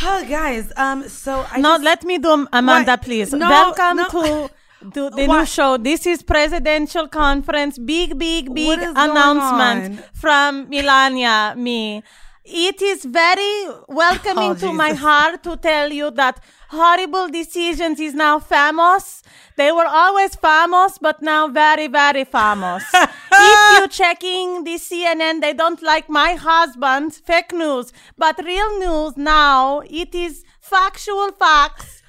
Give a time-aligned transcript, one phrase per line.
[0.00, 0.72] Huh, guys.
[0.76, 3.02] Um, so I No, just- let me do Amanda, What?
[3.02, 3.32] please.
[3.32, 4.08] No, Welcome no.
[4.14, 4.50] to
[4.94, 5.76] to the new show.
[5.76, 7.78] This is presidential conference.
[7.78, 11.54] Big, big, big What is going announcement from Melania.
[11.56, 12.02] Me.
[12.50, 18.14] It is very welcoming Oh, to my heart to tell you that horrible decisions is
[18.14, 19.22] now famous.
[19.56, 22.84] They were always famous, but now very, very famous.
[22.94, 27.12] if you checking the CNN, they don't like my husband.
[27.14, 29.80] Fake news, but real news now.
[29.80, 32.02] It is factual facts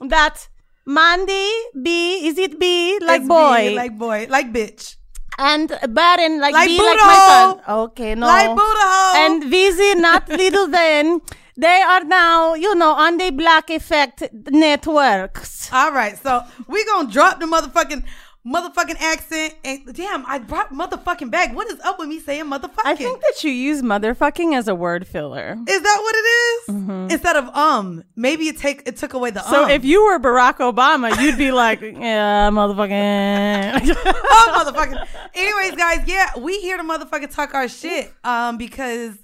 [0.00, 0.48] that
[0.86, 4.96] Mandy B is it B like It's boy B, like boy, like bitch.
[5.38, 7.76] And Barron like, Like B Buddha like my son.
[7.88, 8.26] Okay, no.
[8.26, 9.12] Like Buddha.
[9.16, 11.20] And Vizzy, not Little then.
[11.56, 15.70] They are now, you know, on the Black Effect networks.
[15.72, 18.04] All right, so we gonna drop the motherfucking
[18.46, 19.54] motherfucking accent.
[19.64, 21.54] And damn, I brought motherfucking back.
[21.54, 22.84] What is up with me saying motherfucking?
[22.84, 25.56] I think that you use motherfucking as a word filler.
[25.68, 27.12] is that what it is?
[27.12, 29.50] Instead of um, maybe it take it took away the Mm-hmm.
[29.50, 29.70] So um.
[29.70, 33.96] if you were Barack Obama, you'd be like, yeah, motherfucking.
[33.96, 35.06] oh motherfucking.
[35.34, 38.12] Anyways, guys, yeah, we here to motherfucking talk our shit.
[38.24, 39.18] Um, because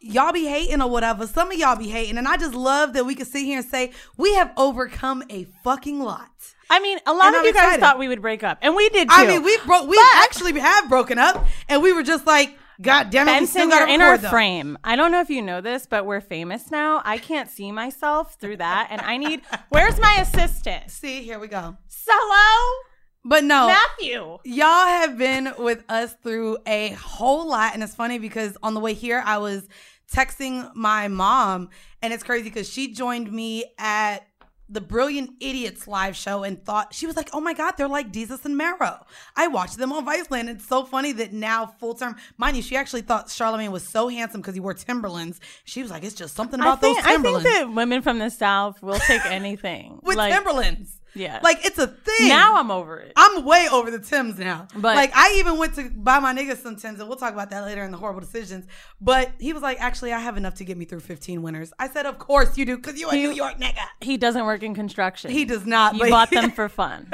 [0.00, 1.26] y'all be hating or whatever.
[1.26, 3.66] Some of y'all be hating, and I just love that we can sit here and
[3.66, 6.30] say we have overcome a fucking lot.
[6.72, 8.74] I mean, a lot And of I'm you guys thought we would break up, and
[8.74, 9.14] we did too.
[9.14, 9.88] I mean, we broke.
[9.88, 13.46] We But- actually have broken up, and we were just like, God damn it, we
[13.46, 14.76] still got in our frame.
[14.82, 17.02] I don't know if you know this, but we're famous now.
[17.04, 19.42] I can't see myself through that, and I need.
[19.68, 20.90] Where's my assistant?
[20.90, 21.76] See, here we go.
[21.88, 22.78] Solo.
[23.24, 24.38] But no, Matthew.
[24.44, 28.80] y'all have been with us through a whole lot and it's funny because on the
[28.80, 29.68] way here i was
[30.12, 31.70] texting my mom
[32.02, 34.26] and it's crazy because she joined me at
[34.72, 38.12] the brilliant idiots live show and thought she was like oh my god they're like
[38.12, 39.04] Desus and Mero.
[39.36, 42.76] i watched them on viceland it's so funny that now full term mind you she
[42.76, 46.34] actually thought charlamagne was so handsome because he wore timberlands she was like it's just
[46.34, 50.00] something about think, those I think that women from the South will take anything.
[50.02, 51.40] with like, timberlands Yeah.
[51.42, 53.12] like it's a thing Now I'm over it.
[53.16, 54.66] I'm way over the Tims now.
[54.74, 57.50] But- like I even went to buy my niggas some Tims, and we'll talk about
[57.50, 58.66] that later in the horrible decisions.
[59.00, 61.72] But he was like, actually, I have enough to get me through 15 winners.
[61.78, 63.84] I said, of course you do, because you a New York nigga.
[64.00, 65.30] he doesn't work in construction.
[65.30, 65.96] He does not.
[65.96, 67.10] You bought them for fun.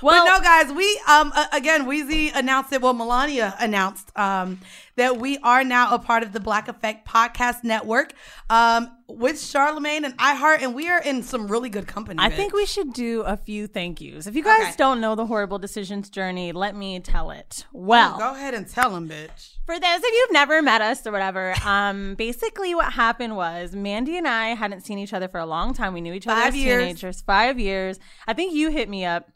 [0.00, 2.80] But Well, no, guys, we um uh, again, Weezy announced it.
[2.82, 4.60] Well, Melania announced um
[4.96, 8.12] that we are now a part of the Black Effect Podcast Network
[8.50, 12.18] um with Charlamagne and iHeart, and we are in some really good company.
[12.20, 12.34] I bitch.
[12.36, 14.26] think we should do a few thank yous.
[14.26, 14.74] If you guys Okay.
[14.78, 17.66] don't know the horrible decisions journey, let me tell it.
[17.72, 19.52] Well, go ahead and tell them, bitch.
[19.64, 23.74] For those of you who've never met us or whatever, um, basically what happened was
[23.76, 25.92] Mandy and I hadn't seen each other for a long time.
[25.94, 26.82] We knew each other Five as years.
[26.82, 28.00] teenagers, five years.
[28.26, 29.28] I think you hit me up,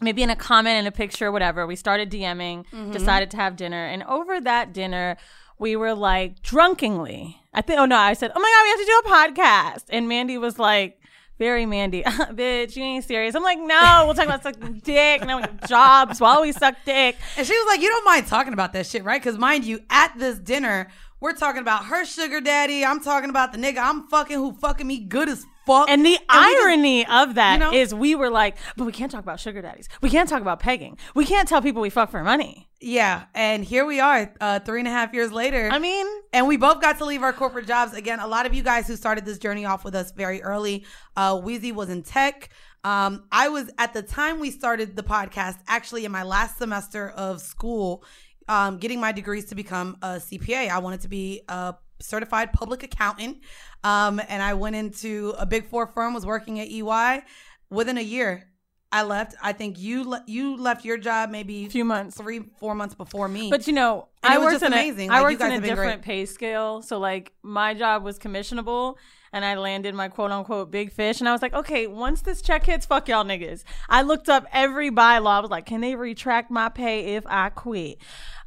[0.00, 1.66] maybe in a comment in a picture, whatever.
[1.66, 2.92] We started DMing, Mm-hmm.
[2.92, 5.16] decided to have dinner, and over that dinner,
[5.58, 7.38] we were like drunkenly.
[7.54, 7.78] I think.
[7.78, 10.38] Oh no, I said, "Oh my god, we have to do a podcast," and Mandy
[10.38, 10.98] was like.
[11.38, 13.34] Very Mandy, bitch, you ain't serious.
[13.34, 17.16] I'm like, no, we'll talk about sucking dick, no jobs while we suck dick.
[17.36, 19.20] And she was like, You don't mind talking about that shit, right?
[19.20, 20.88] Because mind you, at this dinner,
[21.20, 22.84] we're talking about her sugar daddy.
[22.84, 25.88] I'm talking about the nigga I'm fucking who fucking me good as fuck.
[25.90, 28.00] And the just- irony of that is, you know?
[28.00, 29.88] we were like, but we can't talk about sugar daddies.
[30.00, 30.98] We can't talk about pegging.
[31.14, 32.68] We can't tell people we fuck for money.
[32.80, 33.24] yeah.
[33.34, 35.68] And here we are, uh, three and a half years later.
[35.72, 37.94] I mean, and we both got to leave our corporate jobs.
[37.94, 40.84] Again, a lot of you guys who started this journey off with us very early.
[41.16, 42.48] Uh, Weezy was in tech.
[42.84, 47.10] Um, I was at the time we started the podcast, actually in my last semester
[47.10, 48.02] of school,
[48.48, 50.68] um, getting my degrees to become a CPA.
[50.68, 53.38] I wanted to be a certified public accountant.
[53.84, 57.22] Um, and I went into a big four firm, was working at EY.
[57.70, 58.48] Within a year,
[58.92, 59.34] I left.
[59.42, 62.16] I think you le- you left your job maybe a few months.
[62.16, 63.48] three, four months before me.
[63.50, 65.10] But you know, And I was worked just in amazing.
[65.10, 65.68] A, I Like, worked in a been great.
[65.70, 66.82] different pay scale.
[66.82, 68.96] So like my job was commissionable
[69.32, 71.20] and I landed my quote unquote big fish.
[71.20, 73.64] And I was like, okay, once this check hits, fuck y'all niggas.
[73.88, 75.38] I looked up every bylaw.
[75.38, 77.96] I was like, can they retract my pay if I quit?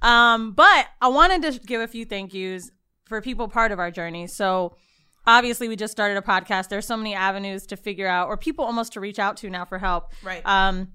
[0.04, 2.70] Um, but I wanted to give a few thank yous
[3.06, 4.28] for people part of our journey.
[4.28, 4.76] So
[5.26, 6.70] obviously we just started a podcast.
[6.70, 9.66] There's so many avenues to figure out or people almost to reach out to now
[9.66, 10.12] for help.
[10.24, 10.46] Right.
[10.46, 10.90] Um,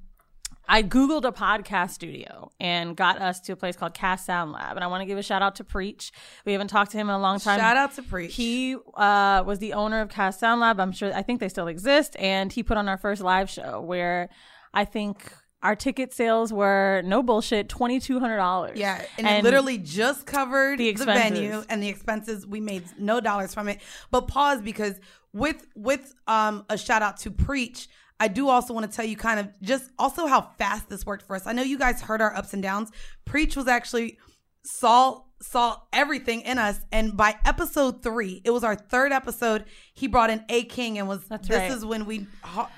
[0.69, 4.77] I Googled a podcast studio and got us to a place called Cast Sound Lab.
[4.77, 6.13] And I want to give a shout out to Preach.
[6.45, 7.59] We haven't talked to him in a long time.
[7.59, 8.37] Shout out to Preach.
[8.37, 10.79] He uh, was the owner of Cast Sound Lab.
[10.79, 12.15] I'm sure, I think they still exist.
[12.21, 14.29] And he put on our first live show where
[14.73, 18.77] I think our ticket sales were no bullshit, $2,200.
[18.77, 22.47] Yeah, and, it literally just covered the the, venue and the expenses.
[22.47, 23.81] We made no dollars from it.
[24.11, 24.99] But pause because
[25.33, 29.17] with with um a shout out to Preach, I do also want to tell you
[29.17, 31.47] kind of just also how fast this worked for us.
[31.47, 32.91] I know you guys heard our ups and downs.
[33.27, 34.19] Preach was actually
[34.65, 39.65] saw saw everything in us and by episode three it was our third episode
[39.95, 41.71] he brought in a king and was That's this right.
[41.71, 42.27] is when we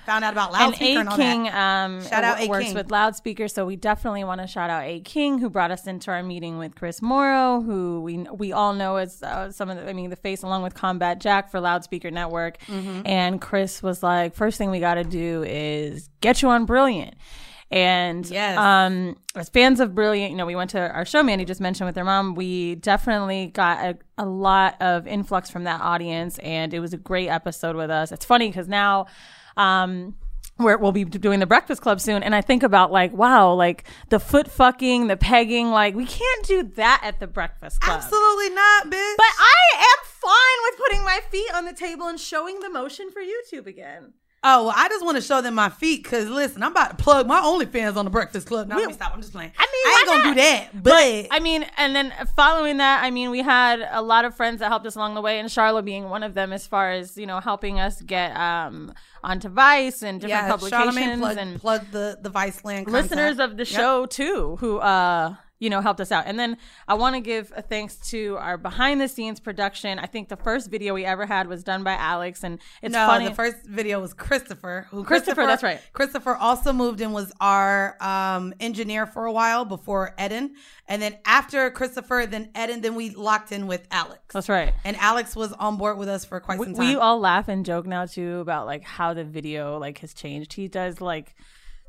[0.06, 2.47] found out about loudspeaker and, A King um, Shout out A.
[2.47, 2.75] works King.
[2.75, 6.11] with loudspeakers, so we definitely want to shout out A King, who brought us into
[6.12, 9.88] our meeting with Chris Morrow, who we we all know as uh, some of the,
[9.88, 13.03] I mean the face along with Combat Jack for Loudspeaker Network, Mm-hmm.
[13.06, 17.15] and Chris was like, first thing we got to do is get you on Brilliant.
[17.73, 18.59] And Yes.
[18.59, 21.87] um, as fans of Brilliant, you know, we went to our show, Mandy just mentioned
[21.87, 22.35] with their mom.
[22.35, 26.99] We definitely got a, a lot of influx from that audience, and it was a
[26.99, 28.13] great episode with us.
[28.13, 29.07] It's funny because now,
[29.57, 30.15] um,
[30.59, 33.85] where we'll be doing the Breakfast Club soon, and I think about like, wow, like
[34.11, 37.97] the foot fucking, the pegging, like we can't do that at the Breakfast Club.
[37.97, 42.21] absolutely not bitch But I am fine with putting my feet on the table and
[42.21, 44.13] showing the motion for YouTube again.
[44.44, 47.03] Oh, well, I just want to show them my feet because listen, I'm about to
[47.05, 48.67] plug my OnlyFans on the Breakfast Club.
[48.67, 49.12] Now, let me stop.
[49.15, 49.53] I'm just playing.
[49.56, 50.35] I mean, I ain't gonna not?
[50.35, 54.25] do that, but, I mean, and then following that, I mean, we had a lot
[54.25, 56.67] of friends that helped us along the way, and Charlotte being one of them, as
[56.67, 58.93] far as you know, helping us get um
[59.23, 63.53] onto Vice and different yeah, publications plug, and plug the the Vice Land listeners content.
[63.53, 63.81] of the Yep.
[63.81, 66.25] show too, who uh you know helped us out.
[66.26, 66.56] And then
[66.88, 70.00] I want to give a thanks to our behind the scenes production.
[70.00, 73.06] I think the first video we ever had was done by Alex, and it's no,
[73.06, 73.29] funny.
[73.29, 74.88] the first video was Christopher.
[74.91, 75.81] Who Christopher, that's right.
[75.93, 80.56] Christopher also moved and was our um, engineer for a while before Eden,
[80.88, 84.20] and then after Christopher, then Eden, then we locked in with Alex.
[84.32, 84.75] That's right.
[84.85, 86.88] And Alex was on board with us for quite we, some time.
[86.88, 90.55] we all laugh and joke now too about like how the video like has changed.
[90.55, 91.37] He does like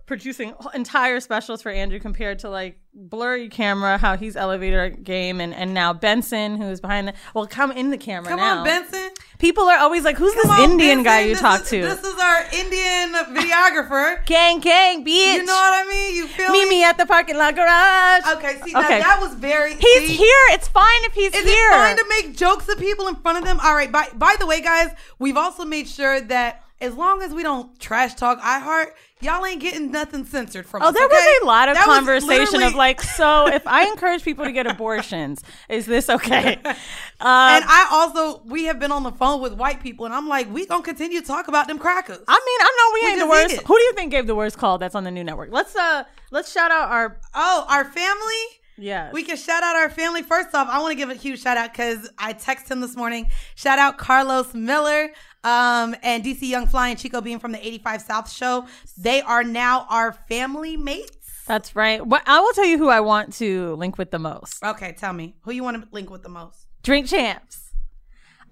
[0.05, 5.39] producing entire specials for Andrew compared to like blurry camera, how he's elevated our game,
[5.41, 8.57] and and now Benson who's behind the well, come in the camera Come now.
[8.59, 9.09] on, Benson.
[9.39, 11.81] People are always like, who's Come this on, Indian guy you talk is- to?
[11.81, 14.23] This is our Indian videographer.
[14.25, 15.35] gang, gang, bitch.
[15.37, 16.15] You know what I mean?
[16.15, 16.59] You feel me?
[16.63, 18.23] Meet me at the parking lot garage.
[18.37, 18.99] Okay, see, now Okay.
[18.99, 19.75] that was very.
[19.75, 20.37] He's see, here.
[20.51, 21.69] It's fine if he's Is here.
[21.71, 23.59] it fine to make jokes of people in front of them?
[23.63, 23.91] All right.
[23.91, 27.79] By by the way, guys, we've also made sure that as long as we don't
[27.79, 28.87] trash talk iHeart,
[29.21, 30.93] y'all ain't getting nothing censored from Oh, us.
[30.93, 31.15] there okay?
[31.15, 34.51] was a lot of That conversation literally- of like, so if I encourage people to
[34.51, 36.59] get abortions, is this okay?
[37.19, 40.27] Um, And I also we have been on the phone with white people, and I'm
[40.27, 42.19] like, we gonna continue to talk about them crackers.
[42.27, 43.65] I mean, I know we, We ain't the worst.
[43.67, 45.49] Who do you think gave the worst call that's on the new network?
[45.51, 48.43] Let's uh let's shout out our oh, our family.
[48.77, 49.09] yeah.
[49.13, 50.21] We can shout out our family.
[50.21, 52.97] First off, I want to give a huge shout out because I texted him this
[52.97, 53.29] morning.
[53.55, 55.11] Shout out Carlos Miller
[55.43, 58.65] um, and DC Young Fly and Chico Bean from the 85 South show.
[58.97, 61.17] They are now our family mates.
[61.45, 62.05] that's right.
[62.05, 64.63] What I will tell you who I want to link with the most.
[64.63, 66.67] Okay, tell me who you want to link with the most.
[66.83, 67.62] Drink champs.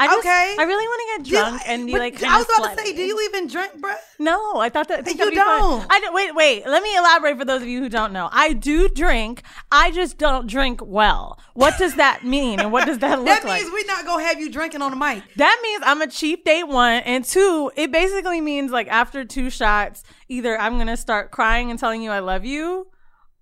[0.02, 0.56] I just, Okay.
[0.60, 2.22] I really want to get drunk and be like.
[2.24, 3.96] I was about to say, do you even drink, bruh?
[4.20, 5.00] No, I thought that.
[5.00, 5.34] I think You fun.
[5.36, 5.86] don't.
[5.90, 6.14] I don't.
[6.14, 6.66] Wait, wait.
[6.66, 8.30] Let me elaborate for those of you who don't know.
[8.32, 9.44] I do drink.
[9.72, 11.40] I just don't drink well.
[11.54, 13.42] What does that mean, and what does that look like?
[13.44, 13.62] That like?
[13.62, 15.24] means we're not gonna have you drinking on the mic.
[15.36, 19.50] That means I'm a cheap date one, and two, it basically means like after two
[19.50, 22.88] shots, either I'm gonna start crying and telling you I love you,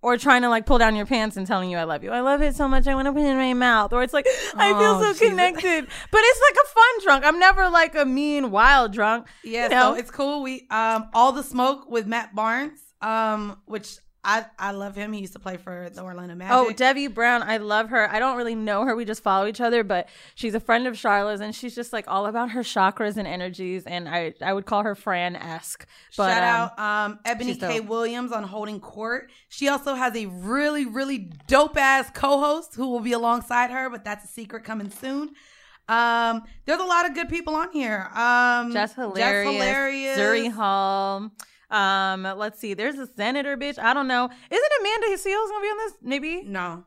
[0.02, 2.12] or trying to like pull down your pants and telling you I love you.
[2.12, 4.14] I love it so much I want to put it in my mouth, or it's
[4.14, 4.26] like
[4.56, 5.30] I feel Oh, so Jesus.
[5.30, 5.88] connected.
[6.12, 7.26] But it's like a fun drunk.
[7.26, 9.28] I'm never like a mean wild drunk.
[9.44, 9.94] Yeah, you know?
[9.94, 10.42] so it's cool.
[10.42, 15.14] We um all the smoke with Matt Barnes, um, which I I love him.
[15.14, 16.56] He used to play for the Orlando Magic.
[16.56, 18.12] Oh, Debbie Brown, I love her.
[18.12, 18.96] I don't really know her.
[18.96, 22.06] We just follow each other, but she's a friend of Charlotte's, and she's just like
[22.08, 23.86] all about her chakras and energies.
[23.86, 25.88] And I, I would call her Fran esque.
[26.10, 27.80] Shout um, out um, Ebony K.
[27.80, 29.32] Williams on Holding Court.
[29.48, 33.90] She also has a really, really dope ass co host who will be alongside her,
[33.90, 35.32] but that's a secret coming soon.
[35.88, 38.10] Um, there's a lot of good people on here.
[38.14, 40.18] Um, Jess hilarious, hilarious.
[40.20, 41.32] Zuri Hall.
[41.70, 42.74] Um, let's see.
[42.74, 43.78] There's a senator bitch.
[43.80, 44.26] I don't know.
[44.26, 45.94] Isn't Amanda Seales gonna be on this?
[46.02, 46.44] Maybe.
[46.44, 46.84] No,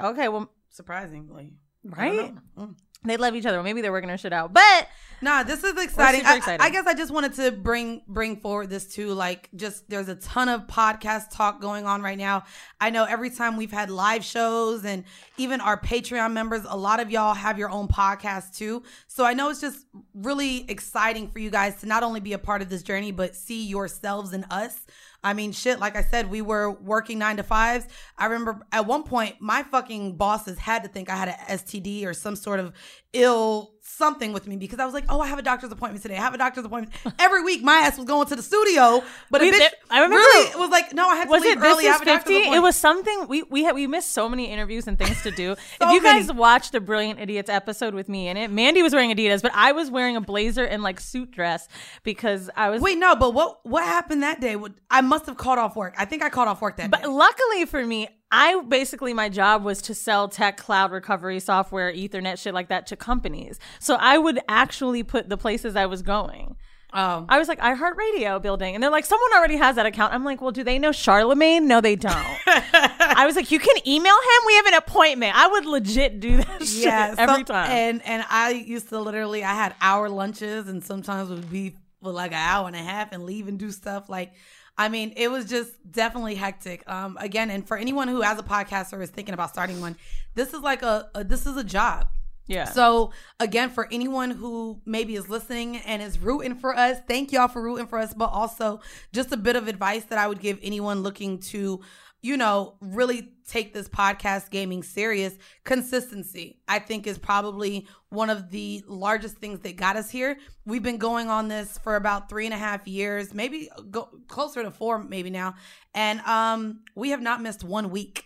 [0.00, 0.28] Okay.
[0.28, 1.54] Well, surprisingly.
[1.84, 2.34] Right.
[2.56, 2.74] Mm.
[3.04, 3.62] They love each other.
[3.62, 4.52] Maybe they're working her shit out.
[4.52, 4.88] But
[5.20, 6.20] Nah, this is exciting.
[6.20, 6.62] super I, excited.
[6.62, 9.12] I guess I just wanted to bring bring forward this too.
[9.14, 12.44] Like, just there's a ton of podcast talk going on right now.
[12.80, 15.04] I know every time we've had live shows and
[15.36, 18.84] even our Patreon members, a lot of y'all have your own podcast too.
[19.08, 22.38] So I know it's just really exciting for you guys to not only be a
[22.38, 24.86] part of this journey, but see yourselves in us.
[25.22, 27.86] I mean, shit, like I said, we were working nine to fives.
[28.16, 32.06] I remember at one point, my fucking bosses had to think I had an STD
[32.06, 32.72] or some sort of
[33.12, 36.16] ill something with me because I was like, oh, I have a doctor's appointment today.
[36.16, 36.94] I have a doctor's appointment.
[37.18, 40.16] Every week, my ass was going to the studio, but a bitch there- I remember-
[40.16, 41.88] really was like, no, I had to Was leave it this early.
[41.88, 42.34] I is a fifty?
[42.36, 45.56] It was something we we had we missed so many interviews and things to do.
[45.80, 46.38] So if you guys many.
[46.38, 49.72] watched the Brilliant Idiots episode with me in it, Mandy was wearing Adidas, but I
[49.72, 51.68] was wearing a blazer and like suit dress
[52.02, 52.80] because I was.
[52.82, 54.56] Wait, no, but what what happened that day?
[54.90, 55.94] I must have called off work.
[55.98, 57.08] I think I called off work that But day.
[57.08, 62.38] luckily for me, I basically my job was to sell tech, cloud recovery software, Ethernet,
[62.38, 63.58] shit like that to companies.
[63.78, 66.56] So I would actually put the places I was going.
[66.92, 67.26] Oh.
[67.28, 68.74] I was like, iHeartRadio building.
[68.74, 70.14] And they're like, someone already has that account.
[70.14, 71.64] I'm like, well, do they know Charlamagne?
[71.64, 72.14] No, they don't.
[72.46, 74.46] I was like, you can email him.
[74.46, 75.36] We have an appointment.
[75.36, 77.70] I would legit do that shit yeah, so- every time.
[77.70, 82.12] And and I used to literally I had hour lunches and sometimes would be for
[82.12, 84.32] like an hour and a half and leave and do stuff like
[84.78, 86.88] I mean, it was just definitely hectic.
[86.88, 89.96] Um, again, and for anyone who has a podcast or is thinking about starting one,
[90.34, 92.08] this is like a, a this is a job.
[92.46, 92.64] yeah.
[92.64, 97.48] So again, for anyone who maybe is listening and is rooting for us, thank y'all
[97.48, 98.14] for rooting for us.
[98.14, 98.80] But also,
[99.12, 101.80] just a bit of advice that I would give anyone looking to,
[102.20, 105.34] you know, really take this podcast gaming serious.
[105.64, 110.38] Consistency, I think, is probably one of the largest things that got us here.
[110.66, 114.62] We've been going on this for about three and a half years, maybe go closer
[114.62, 115.54] to four, maybe now,
[115.94, 118.24] and um, we have not missed one week.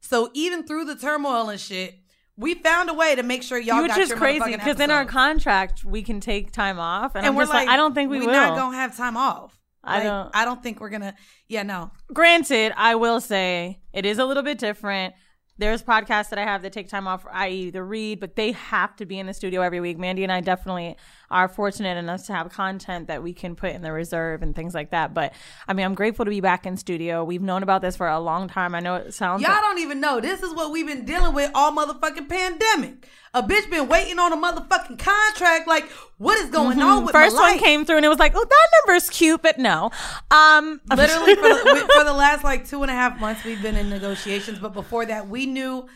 [0.00, 1.98] So even through the turmoil and shit,
[2.36, 5.84] we found a way to make sure y'all Which is crazy because in our contract
[5.84, 8.26] we can take time off, and, I'm we're just like, I don't think we we're
[8.26, 8.32] will.
[8.32, 9.58] not gonna have time off.
[9.86, 11.14] I Like, don't- I don't think we're gonna.
[11.48, 11.90] Yeah, no.
[12.12, 15.14] Granted, I will say it is a little bit different.
[15.56, 18.96] There's podcasts that I have that take time off, i.e., the read, but they have
[18.96, 19.98] to be in the studio every week.
[19.98, 20.96] Mandy and I definitely
[21.34, 24.72] are fortunate enough to have content that we can put in the reserve and things
[24.72, 25.12] like that.
[25.12, 25.34] But
[25.66, 27.24] I mean, I'm grateful to be back in studio.
[27.24, 28.72] We've known about this for a long time.
[28.72, 30.20] I know it sounds Y'all don't even know.
[30.20, 33.08] This is what we've been dealing with all motherfucking pandemic.
[33.34, 35.66] A bitch been waiting on a motherfucking contract.
[35.66, 37.24] Like, what is going on with Mm-hmm.
[37.24, 39.90] First one came through and it was like, oh, that number's cute, but no.
[40.30, 43.76] Um, Literally for the, for the last like two and a half months, we've been
[43.76, 44.60] in negotiations.
[44.60, 45.88] But before that, we knew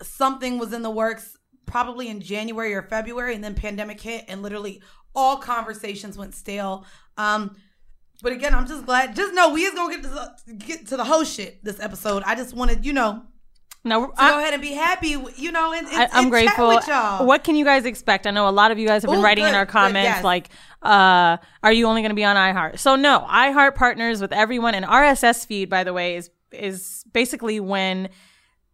[0.00, 1.36] something was in the works,
[1.66, 4.82] probably in January or February, and then pandemic hit, and literally
[5.14, 6.84] all conversations went stale.
[7.16, 7.56] Um,
[8.22, 9.14] but again, I'm just glad.
[9.14, 12.22] Just know we is gonna get to the, get to the whole shit this episode.
[12.24, 13.22] I just wanted, you know,
[13.84, 15.16] no, to I- go ahead and be happy.
[15.36, 16.70] You know, and, and, I, I'm and grateful.
[16.70, 17.26] Chat with y'all.
[17.26, 18.26] What can you guys expect?
[18.26, 19.72] I know a lot of you guys have been Ooh, writing in good, our good,
[19.72, 20.24] comments yes.
[20.24, 20.48] like,
[20.82, 24.74] uh, "Are you only going to be on iHeart?" So no, iHeart partners with everyone,
[24.74, 28.08] and RSS feed, by the way, is is basically when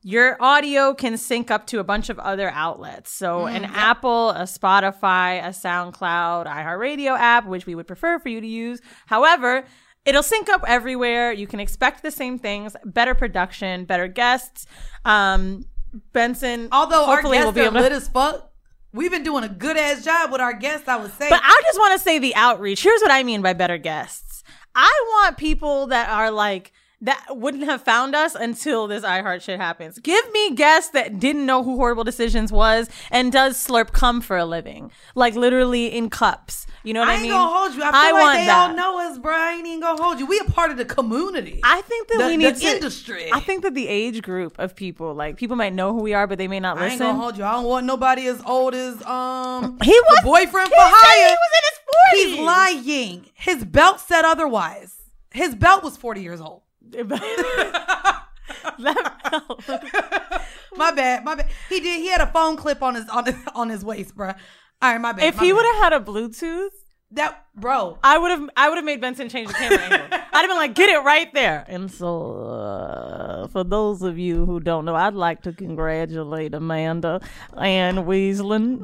[0.02, 3.12] your audio can sync up to a bunch of other outlets.
[3.12, 8.28] So Mm, an Apple, a Spotify, a SoundCloud, iHeartRadio app, which we would prefer for
[8.28, 8.80] you to use.
[9.06, 9.64] However,
[10.04, 11.32] it'll sync up everywhere.
[11.32, 14.66] You can expect the same things, better production, better guests.
[15.04, 15.64] Um,
[16.12, 18.50] Benson, Although our guests will be are able to- lit as fuck,
[18.92, 20.88] we've been doing a good ass job with our guests.
[20.88, 21.28] I would say.
[21.28, 22.82] But I just want to say the outreach.
[22.82, 24.42] Here's what I mean by better guests.
[24.74, 24.90] I
[25.20, 29.98] want people that are like that wouldn't have found us until this iHeart shit happens.
[29.98, 34.36] Give me guests that didn't know who Horrible Decisions was and does slurp cum for
[34.36, 36.66] a living, like literally in cups.
[36.84, 37.20] You know what I, mean?
[37.20, 37.82] I ain't gonna hold you.
[37.84, 38.70] I feel like want they that.
[38.70, 39.32] all know us, bro.
[39.34, 40.26] I ain't even gonna hold you.
[40.26, 41.60] We a part of the community.
[41.62, 43.30] I think that The- we need the to, industry.
[43.32, 46.26] I think that the age group of people, like people might know who we are,
[46.26, 47.06] but they may not I ain't listen.
[47.06, 47.44] gonna hold you.
[47.44, 51.28] I don't want nobody as old as um He was the boyfriend for hire.
[51.28, 53.26] He was in his He's lying.
[53.34, 54.96] His belt said otherwise.
[55.30, 56.62] His belt was forty years old.
[60.76, 61.24] My bad.
[61.24, 61.48] My bad.
[61.68, 62.00] He did.
[62.00, 64.28] He had a phone clip on his on his on his waist, bro.
[64.28, 65.24] All right, my bad.
[65.24, 66.70] if my he would have had a Bluetooth,
[67.12, 67.98] that, bro.
[68.02, 70.08] I would have I would have made Benson change the camera angle.
[70.10, 71.64] I'd have been like, get it right there.
[71.68, 77.20] And so, uh, for those of you who don't know, I'd like to congratulate Amanda
[77.56, 78.80] and Weaslin.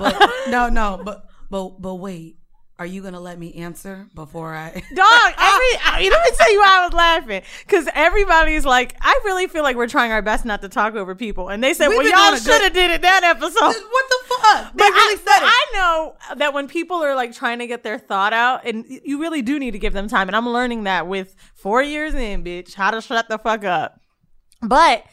[0.51, 2.37] no, no, but but but wait.
[2.81, 4.71] Are you gonna let me answer before I?
[4.71, 9.21] Dog, every I, let me tell you why I was laughing because everybody's like, I
[9.25, 11.89] really feel like we're trying our best not to talk over people, and they said,
[11.89, 14.73] We've "Well, y'all should have did it that episode." what the fuck?
[14.75, 15.51] They But really I, said it.
[15.51, 19.21] I know that when people are like trying to get their thought out, and you
[19.21, 20.29] really do need to give them time.
[20.29, 24.01] And I'm learning that with four years in, bitch, how to shut the fuck up.
[24.63, 25.05] But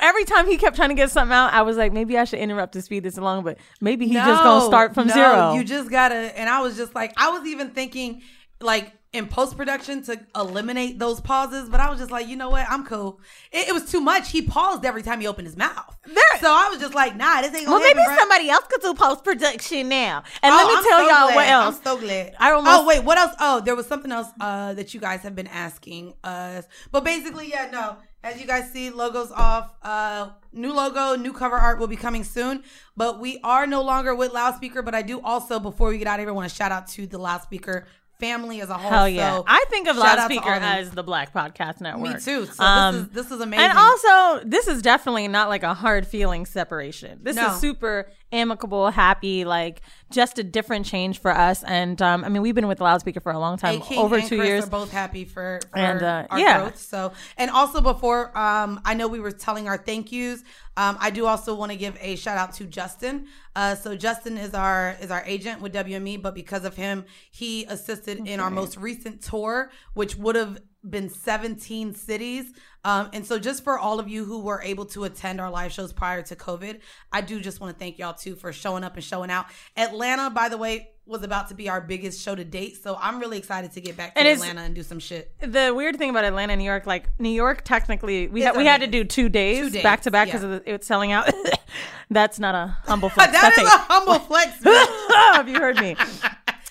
[0.00, 2.38] every time he kept trying to get something out, I was like, maybe I should
[2.40, 3.44] interrupt to speed this along.
[3.44, 5.52] But maybe he just gonna start from no, zero.
[5.54, 6.38] You just gotta.
[6.38, 8.22] And I was just like, I was even thinking,
[8.60, 12.50] like in post production to eliminate those pauses, but I was just like, you know
[12.50, 12.66] what?
[12.68, 13.20] I'm cool.
[13.50, 14.30] It, it was too much.
[14.30, 15.96] He paused every time he opened his mouth.
[16.04, 18.82] There- so I was just like, nah, this ain't Well, maybe happen, somebody else could
[18.82, 20.22] do post production now.
[20.42, 21.34] And Oh, let me I'm tell so y'all glad.
[21.34, 21.76] what else.
[21.78, 22.34] I'm so glad.
[22.38, 23.34] I almost- oh wait, what else?
[23.40, 26.66] Oh, there was something else uh, that you guys have been asking us.
[26.92, 27.96] But basically, yeah, no.
[28.26, 29.72] As you guys see, logos off.
[29.82, 32.64] Uh, new logo, new cover art will be coming soon.
[32.96, 34.82] But we are no longer with Loudspeaker.
[34.82, 37.06] But I do also, before we get out of here, want to shout out to
[37.06, 37.86] the Loudspeaker
[38.18, 38.90] family as a whole.
[38.90, 39.36] Hell yeah!
[39.36, 42.14] So, I think of shout out to Loudspeaker as the Black Podcast Network.
[42.14, 42.46] me too.
[42.46, 43.64] So Um, this is this is amazing.
[43.66, 47.20] And also, this is definitely not like a hard feeling separation.
[47.22, 47.54] This No.
[47.54, 51.62] is super amicable, happy, like just a different change for us.
[51.64, 54.48] And um, I mean, we've been with Loudspeaker for a long time, over two Chris
[54.48, 54.64] years.
[54.64, 56.58] are both happy for, for And, uh, our yeah.
[56.60, 56.78] growth.
[56.78, 60.42] So, and also before, um, I know we were telling our thank yous.
[60.76, 63.26] Um, I do also want to give a shout out to Justin.
[63.54, 67.64] Uh, so Justin is our is our agent with WME, but because of him, he
[67.64, 72.46] assisted in our most recent tour, which would have been 17 cities.
[72.84, 75.72] Um, and so just for all of you who were able to attend our live
[75.72, 76.80] shows prior to COVID,
[77.12, 79.46] I do just want to thank y'all too for showing up and showing out.
[79.76, 82.82] Atlanta, by the way, was about to be our biggest show to date.
[82.82, 85.32] So I'm really excited to get back to And Atlanta and do some shit.
[85.40, 88.80] the weird thing about Atlanta New York, like New York, technically we had we had
[88.80, 90.58] to do two days, Two days, back to back because yeah.
[90.66, 91.28] it was selling out.
[92.10, 93.32] That's not a humble flex.
[93.32, 94.62] that That's is a- a humble flex.
[95.36, 95.96] have you heard me?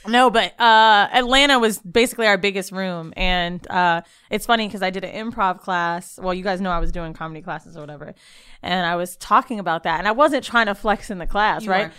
[0.07, 4.89] No, but uh, Atlanta was basically our biggest room, and uh, it's funny because I
[4.89, 6.19] did an improv class.
[6.21, 8.13] Well, you guys know I was doing comedy classes or whatever,
[8.62, 11.63] and I was talking about that, and I wasn't trying to flex in the class,
[11.63, 11.91] You right?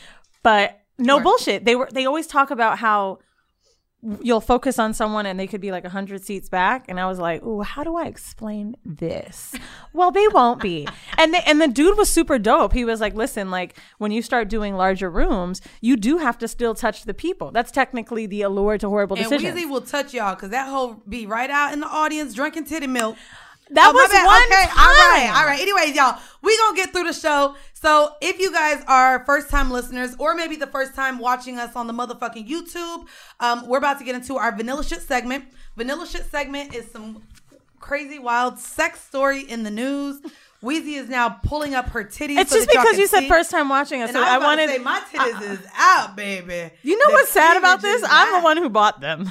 [0.43, 1.65] But no bullshit.
[1.65, 1.89] They were.
[1.93, 3.19] They always talk about how
[4.23, 7.19] you'll focus on someone and they could be like 100 seats back and i was
[7.19, 9.55] like ooh how do i explain this?
[9.93, 10.87] Well they won't be.
[11.19, 12.73] And the, and the dude was super dope.
[12.73, 16.49] He was like listen like when you start doing larger rooms you do have to
[16.49, 17.51] still touch the people.
[17.51, 19.59] That's technically the allure to horrible and decisions.
[19.59, 22.87] Weezy will touch y'all because that whole be right out in the audience drinking titty
[22.87, 23.17] milk.
[23.71, 24.79] That Oh, was one okay, time.
[24.79, 25.61] all right, all right.
[25.61, 27.57] Anyways, y'all, we gonna get through the show.
[27.75, 31.75] So if you guys are first time listeners, or maybe the first time watching us
[31.75, 33.07] on the motherfucking YouTube,
[33.41, 35.47] um, we're about to get into our vanilla shit segment.
[35.77, 37.23] Vanilla shit segment is some
[37.81, 40.21] crazy, wild sex story in the news.
[40.63, 42.39] Weezy is now pulling up her titties.
[42.39, 43.29] it's so just because you said see.
[43.29, 46.71] first time watching us so I, i wanted to say my titties is out, baby.
[46.83, 49.31] you know The what's sad about this i'm the one who bought them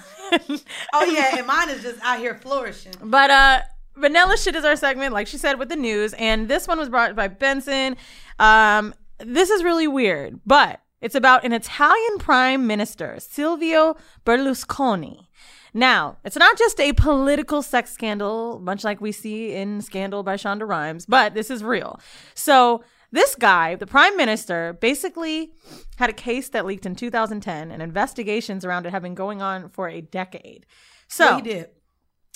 [0.94, 2.94] Oh yeah, and mine is just out here flourishing.
[3.04, 3.60] But uh
[3.96, 6.14] vanilla shit is our segment, like she said, with the news.
[6.14, 7.98] And this one was brought by Benson.
[8.40, 15.28] Um, this is really weird, but it's about an Italian prime minister, Silvio Berlusconi.
[15.74, 20.36] Now, it's not just a political sex scandal, much like we see in Scandal by
[20.36, 22.00] Shonda Rhimes, but this is real.
[22.34, 25.52] So, this guy, the prime minister, basically
[25.98, 29.68] had a case that leaked in 2010, and investigations around it have been going on
[29.68, 30.66] for a decade.
[31.10, 31.70] So, he did.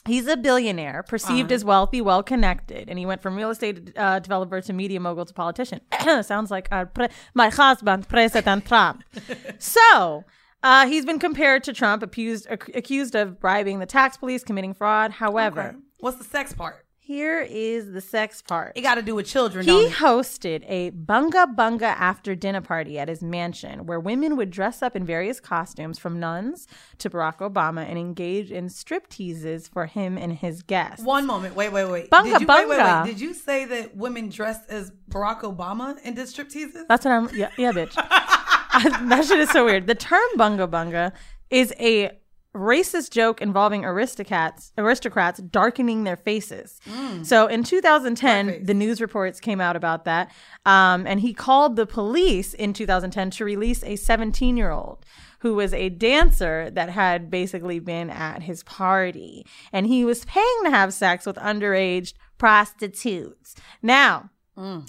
[0.08, 4.20] He's a billionaire, perceived as wealthy, well connected, and he went from real estate uh,
[4.20, 5.82] developer to media mogul to politician.
[6.24, 9.04] Sounds like pre- my husband, President Trump.
[9.60, 10.24] so
[10.64, 14.74] uh, he's been compared to Trump, accused ac- accused of bribing the tax police, committing
[14.74, 15.12] fraud.
[15.12, 15.78] However, Okay.
[16.00, 16.86] What's the sex part?
[17.10, 18.72] Here is the sex part.
[18.76, 19.66] It got to do with children.
[19.66, 24.84] He hosted a bunga bunga after dinner party at his mansion where women would dress
[24.84, 26.68] up in various costumes from nuns
[27.00, 31.04] to Barack Obama and engage in strip teases for him and his guests.
[31.04, 31.56] One moment.
[31.56, 32.12] Wait, wait, wait.
[32.12, 33.04] Bunga, did you, Wait, wait, bunga.
[33.06, 33.12] wait.
[33.12, 36.86] Did you say that women dressed as Barack Obama and did stripteases?
[36.88, 37.30] That's what I'm.
[37.36, 37.94] Yeah, yeah, bitch.
[37.98, 39.88] I- that shit is so weird.
[39.88, 41.12] The term bunga bunga
[41.50, 42.12] is a
[42.56, 46.80] racist joke involving aristocrats aristocrats darkening their faces.
[47.24, 48.66] So in 2010, Blackface.
[48.66, 50.32] the news reports came out about that,
[50.66, 55.06] um, and he called the police in 2010 to release a 17 year old.
[55.42, 60.60] Who was a dancer that had basically been at his party and he was paying
[60.66, 63.56] to have sex with underage prostitutes.
[63.82, 64.32] Now,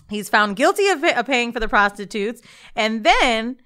[0.08, 2.42] He's found guilty of, of paying for the prostitutes,
[2.74, 3.58] and then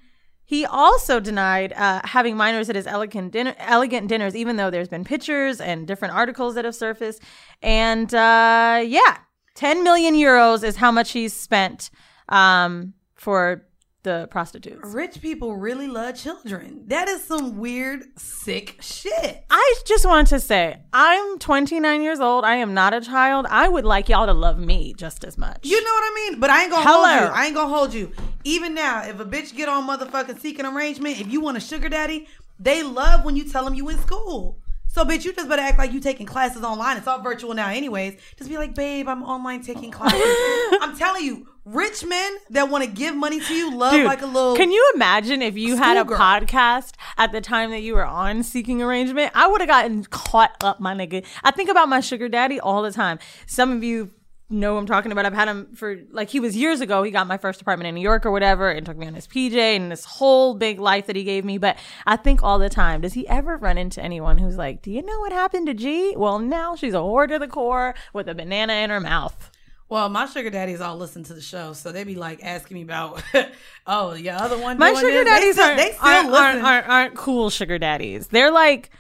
[0.55, 4.89] he also denied uh, having minors at his elegant dinner, elegant dinners, even though there's
[4.89, 7.21] been pictures and different articles that have surfaced.
[7.61, 9.19] And uh, yeah,
[9.55, 11.91] 10 million euros is how much he's spent
[12.29, 13.67] um, for
[14.05, 14.81] the prostitutes.
[14.85, 16.85] Rich people really love children.
[16.87, 19.45] That is some weird, sick shit.
[19.51, 22.45] I just want to say, I'm 29 years old.
[22.45, 23.47] I am not a child.
[23.51, 25.61] I would like y'all to love me just as much.
[25.63, 26.41] You know what I mean?
[26.41, 27.09] But I ain't gonna Hello.
[27.09, 27.35] hold you.
[27.35, 28.13] I ain't gonna hold you.
[28.45, 31.89] Even now, if a bitch get on motherfucking seeking arrangement, if you want a sugar
[31.89, 32.29] daddy,
[32.61, 34.59] they love when you tell them you in school.
[34.87, 36.97] So, bitch, you just better act like you taking classes online.
[36.97, 38.17] It's all virtual now, anyways.
[38.37, 40.23] Just be like, babe, I'm online taking classes.
[40.81, 44.23] I'm telling you, rich men that want to give money to you love Dude, like
[44.23, 44.57] a little.
[44.57, 46.19] Can you imagine if you had a schoolgirl.
[46.19, 49.33] podcast at the time that you were on Seeking Arrangement?
[49.35, 51.25] I would have gotten caught up, my nigga.
[51.43, 53.19] I think about my sugar daddy all the time.
[53.47, 54.11] Some of you
[54.51, 55.27] know who I'm talking about.
[55.27, 57.03] I've had him for like he was years ago.
[57.03, 59.27] He got my first apartment in New York or whatever, and took me on his
[59.27, 61.59] PJ and this whole big life that he gave me.
[61.59, 64.91] But I think all the time, does he ever run into anyone who's like, "Do
[64.91, 68.29] you know what happened to G?" Well, now she's a whore to the core with
[68.29, 69.51] a banana in her mouth.
[69.89, 72.83] Well, my sugar daddies all listen to the show, so they be like asking me
[72.83, 73.23] about,
[73.87, 74.79] oh, your other one.
[74.79, 75.25] My sugar this?
[75.27, 78.29] daddies they still, aren't, they still aren't, aren't, aren't, aren't cool sugar daddies.
[78.29, 78.91] They're like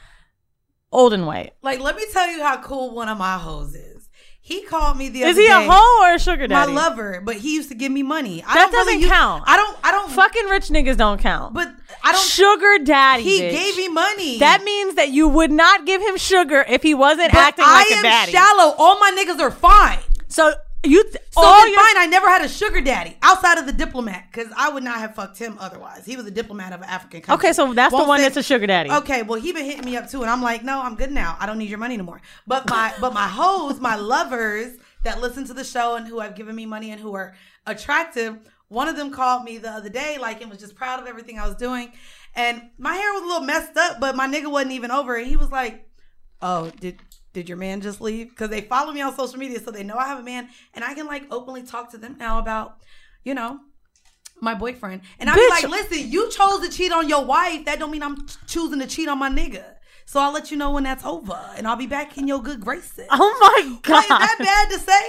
[0.93, 1.53] old and white.
[1.63, 4.09] Like, let me tell you how cool one of my hoes is.
[4.41, 6.71] He called me the Is other Is he a hoe or a sugar daddy?
[6.71, 8.45] My lover, but he used to give me money.
[8.47, 9.45] I That don't really doesn't use- count.
[9.47, 9.79] I don't.
[9.83, 10.11] I don't.
[10.13, 11.55] Fucking rich niggas don't count.
[11.55, 12.21] But I don't.
[12.21, 13.23] sugar daddy.
[13.23, 13.51] he bitch.
[13.53, 14.39] gave me money.
[14.41, 17.73] That means that you would not give him sugar if he wasn't but acting I
[17.73, 18.33] like a am daddy.
[18.33, 18.75] shallow.
[18.77, 20.01] All my niggas are fine.
[20.29, 20.53] so
[20.85, 21.97] you th- So all your fine.
[21.99, 25.15] I never had a sugar daddy outside of the diplomat because I would not have
[25.15, 26.05] fucked him otherwise.
[26.07, 27.49] He was a diplomat of an African country.
[27.49, 28.91] Okay, so that's the Won't one say- that's a sugar daddy.
[28.91, 31.37] Okay, well he been hitting me up too, and I'm like, no, I'm good now.
[31.41, 32.21] I don't need your money anymore.
[32.47, 36.35] But my but my hoes, my lovers that listen to the show and who have
[36.35, 37.35] given me money and who are
[37.67, 38.37] attractive.
[38.69, 41.39] One of them called me the other day, like, and was just proud of everything
[41.39, 41.93] I was doing.
[42.35, 45.27] And my hair was a little messed up, but my nigga wasn't even over it.
[45.27, 45.87] He was like,
[46.43, 47.01] "Oh, did
[47.33, 49.97] did your man just leave?" Because they follow me on social media, so they know
[49.97, 52.79] I have a man, and I can like openly talk to them now about,
[53.25, 53.61] you know,
[54.41, 55.03] my boyfriend.
[55.19, 57.65] And I'm like, listen, you chose to cheat on your wife.
[57.65, 59.65] That don't mean I'm choosing to cheat on my nigga.
[60.07, 62.61] So I'll let you know when that's over, and I'll be back in your good
[62.61, 63.07] graces.
[63.11, 64.03] Oh my god!
[64.03, 65.05] is that bad to say?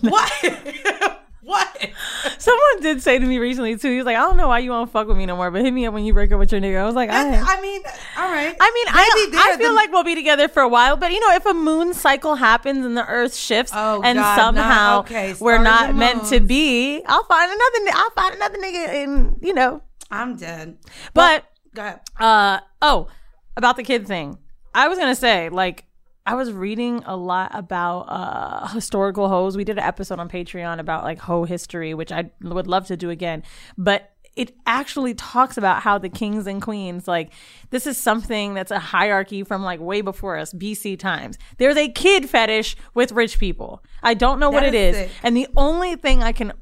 [0.10, 1.22] what?
[1.48, 1.90] what?
[2.38, 3.90] Someone did say to me recently too.
[3.90, 5.62] He was like, "I don't know why you won't fuck with me no more, but
[5.62, 7.60] hit me up when you break up with your nigga." I was like, "I." I
[7.60, 7.82] mean,
[8.18, 8.54] all right.
[8.60, 11.10] I mean, Maybe I, I feel the- like we'll be together for a while, but
[11.12, 15.00] you know, if a moon cycle happens and the Earth shifts, Oh, and God, somehow
[15.00, 17.92] okay, we're not meant to be, I'll find another.
[17.98, 19.82] I'll find another nigga, and you know.
[20.10, 20.78] I'm dead.
[21.14, 22.00] But Go ahead.
[22.20, 23.08] uh oh,
[23.56, 24.38] about the kid thing,
[24.74, 25.84] I was gonna say like.
[26.28, 29.56] I was reading a lot about uh, historical hoes.
[29.56, 32.96] We did an episode on Patreon about like hoe history, which I would love to
[32.96, 33.42] do again.
[33.78, 37.32] But it actually talks about how the kings and queens, like,
[37.70, 41.38] this is something that's a hierarchy from like way before us, BC times.
[41.56, 43.82] There's a kid fetish with rich people.
[44.02, 45.02] I don't know what That it is is.
[45.10, 45.10] sick.
[45.24, 46.52] And the only thing I can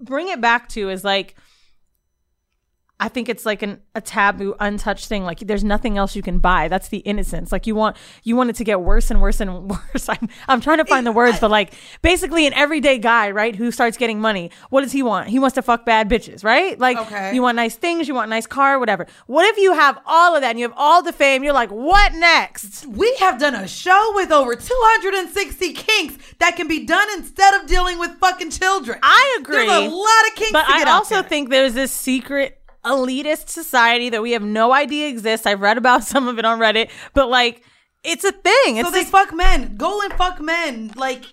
[0.00, 1.36] bring it back to is like,
[3.04, 5.24] I think it's like an a taboo, untouched thing.
[5.24, 6.68] Like there's nothing else you can buy.
[6.68, 7.52] That's the innocence.
[7.52, 10.08] Like you want you want it to get worse and worse and worse.
[10.08, 13.70] I'm I'm trying to find the words, but like basically an everyday guy, right, who
[13.70, 14.50] starts getting money.
[14.70, 15.28] What does he want?
[15.28, 16.78] He wants to fuck bad bitches, right?
[16.78, 17.34] Like Okay.
[17.34, 19.06] you want nice things, you want a nice car, whatever.
[19.26, 21.44] What if you have all of that and you have all the fame?
[21.44, 22.86] You're like, what next?
[22.86, 27.66] We have done a show with over 260 kinks that can be done instead of
[27.66, 28.98] dealing with fucking children.
[29.02, 29.66] I agree.
[29.66, 34.10] There's a lot of kinks But to I also think there's this secret elitist society
[34.10, 35.46] that we have no idea exists.
[35.46, 37.62] I've read about some of it on Reddit, but like
[38.02, 38.76] it's a thing.
[38.76, 39.76] It's so they this- fuck men.
[39.76, 40.92] Go and fuck men.
[40.94, 41.24] Like,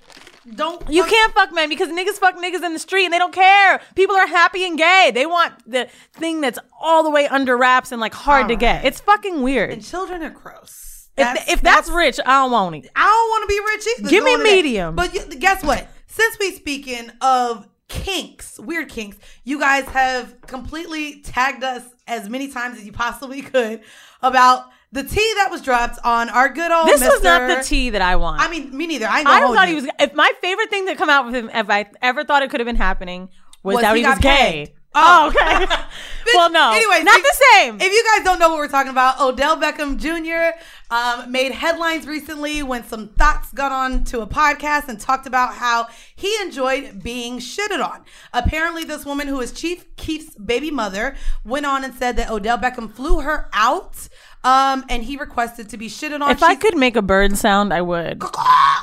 [0.55, 0.81] don't.
[0.89, 3.81] you can't fuck men because niggas fuck niggas in the street and they don't care.
[3.95, 5.11] People are happy and gay.
[5.13, 8.85] They want the thing that's all the way under wraps and like hard to get.
[8.85, 9.71] It's fucking weird.
[9.71, 11.09] And children are gross.
[11.17, 12.89] if, if that's, rich, I don't want it.
[12.95, 14.09] I don't want to be rich either.
[14.09, 14.43] Give me to that.
[14.43, 14.95] medium.
[14.95, 15.87] But you, guess what?
[16.07, 22.47] Since we speaking of kinks, weird kinks, you guys have completely tagged us as many
[22.47, 23.81] times as you possibly could
[24.21, 26.87] about the tea that was dropped on our good old.
[26.87, 28.41] This was not the tea that I want.
[28.41, 29.07] I mean, me neither.
[29.07, 29.75] I, I thought you.
[29.75, 29.91] he was.
[29.99, 32.59] If my favorite thing to come out with him, if I ever thought it could
[32.59, 33.29] have been happening,
[33.63, 34.29] was, Was that he he, was gay.
[34.65, 34.71] paid.
[34.93, 35.63] Oh, Oh.
[35.63, 35.75] okay.
[36.33, 36.71] Well, no.
[36.71, 37.75] Anyway, not if- the same.
[37.81, 40.57] If you guys don't know what we're talking about, Odell Beckham Jr.
[40.91, 45.53] Um, made headlines recently when some thoughts got on to a podcast and talked about
[45.53, 48.03] how he enjoyed being shitted on.
[48.33, 52.57] Apparently, this woman who is Chief Keef's baby mother went on and said that Odell
[52.57, 54.09] Beckham flew her out.
[54.43, 56.31] Um, and he requested to be shitted on.
[56.31, 58.21] if I could make a bird sound, I would.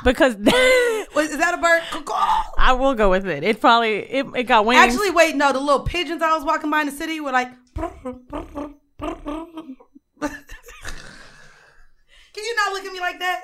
[0.01, 1.81] Because is that a bird?
[2.57, 3.43] I will go with it.
[3.43, 4.79] It probably it, it got wings.
[4.79, 7.49] Actually, wait, no, the little pigeons I was walking by in the city were like.
[12.39, 13.41] Can you not look at me like that?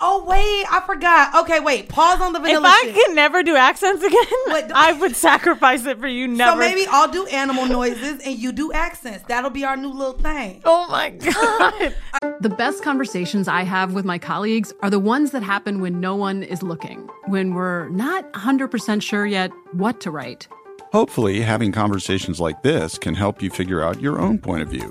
[0.00, 1.34] Oh wait, I forgot.
[1.42, 1.88] Okay, wait.
[1.88, 2.68] Pause on the vanilla.
[2.68, 2.94] if I shit.
[2.94, 6.28] can never do accents again, Wait, I would sacrifice it for you.
[6.28, 6.52] Never.
[6.52, 9.24] so maybe I'll do animal noises and you do accents.
[9.26, 10.62] That'll be our new little thing.
[10.64, 11.94] Oh my god.
[12.40, 16.14] The best conversations I have with my colleagues are the ones that happen when no
[16.16, 20.48] one is looking, when we're not 100% sure yet what to write.
[20.92, 24.90] Hopefully, having conversations like this can help you figure out your own point of view.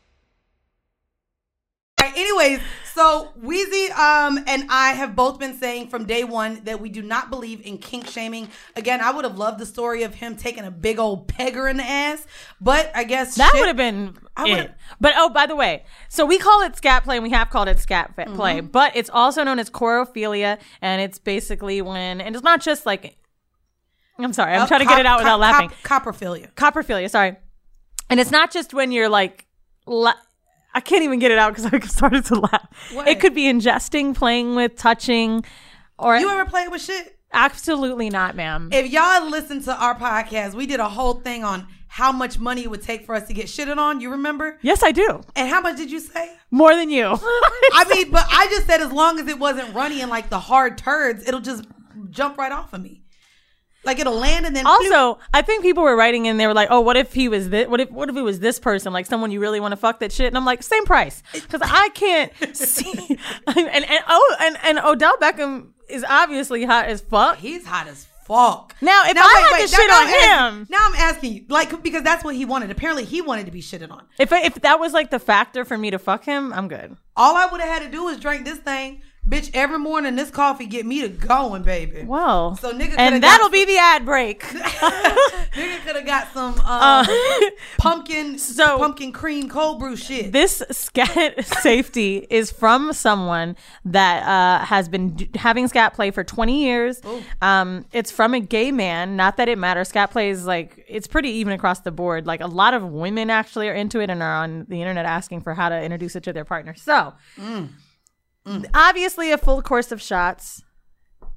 [2.01, 2.59] Right, anyways,
[2.95, 7.01] so Weezy um, and I have both been saying from day one that we do
[7.03, 8.49] not believe in kink shaming.
[8.75, 11.77] Again, I would have loved the story of him taking a big old pegger in
[11.77, 12.25] the ass,
[12.59, 14.51] but I guess That would have been I it.
[14.51, 17.49] would've- But oh, by the way, so we call it scat play, and we have
[17.51, 18.67] called it scat fa- play, Mm-hmm.
[18.67, 23.15] but it's also known as chorophilia, and it's basically when, and it's not just like,
[24.17, 25.71] I'm sorry, I'm Uh, trying to get it out without cop- laughing.
[25.83, 26.51] cop- copperphilia.
[26.55, 27.35] Copperphilia, sorry,
[28.09, 29.45] and it's not just when you're like,
[29.85, 30.13] la-
[30.73, 32.89] I can't even get it out because I started to laugh.
[32.93, 33.07] What?
[33.07, 35.43] It could be ingesting, playing with, touching,
[35.97, 37.17] or You ever play with shit?
[37.33, 38.69] absolutely not, ma'am.
[38.73, 42.63] If y'all listen to our podcast, we did a whole thing on how much money
[42.63, 43.99] it would take for us to get shitted on.
[44.01, 44.57] You remember?
[44.61, 45.21] yes, I do.
[45.35, 46.33] And how much did you say?
[46.49, 47.05] More than you.
[47.73, 50.39] I mean, but I just said as long as it wasn't runny and like the
[50.39, 51.65] hard turds, it'll just
[52.09, 53.00] jump right off of me.
[53.83, 56.37] Like it'll land and then Also, I think people were writing in.
[56.37, 57.67] They were like, "Oh, what if he was this?
[57.67, 58.93] What if what if it was this person?
[58.93, 61.61] Like someone you really want to fuck that shit?" And I'm like, "Same price," because
[61.63, 63.17] I can't see.
[63.47, 67.37] and, and oh, and and Odell Beckham is obviously hot as fuck.
[67.37, 68.75] he's hot as fuck.
[68.81, 71.81] Now, if I had to shit now on I'm him- now I'm asking you, like,
[71.83, 72.69] because that's what he wanted.
[72.71, 74.05] Apparently, he wanted to be shitted on.
[74.19, 76.95] If if that was like the factor for me to fuck him, I'm good.
[77.17, 79.49] All I would have had to do was drink this thing, bitch.
[79.53, 82.03] Every morning, this coffee get me to going, baby.
[82.03, 84.43] Well, So nigga and that'll some- be the ad break.
[85.51, 87.05] Nigga could have got some um,
[87.77, 90.31] pumpkin, Uh, so- pumpkin cream cold brew shit.
[90.31, 93.55] this scat safety is from someone
[93.85, 97.01] that uh, has been d- having scat play for 20 years.
[97.41, 99.15] Um, it's from a gay man.
[99.17, 99.89] Not that it matters.
[99.89, 102.25] Scat play is like it's pretty even across the board.
[102.25, 105.41] Like a lot of women actually are into it and are on the internet asking
[105.41, 106.73] for how to introduce it to their partner.
[106.75, 107.13] So
[108.73, 110.63] obviously, a full course of shots,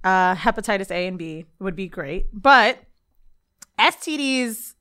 [0.02, 2.78] uh, hepatitis A and B would be great, but
[3.78, 4.74] STDs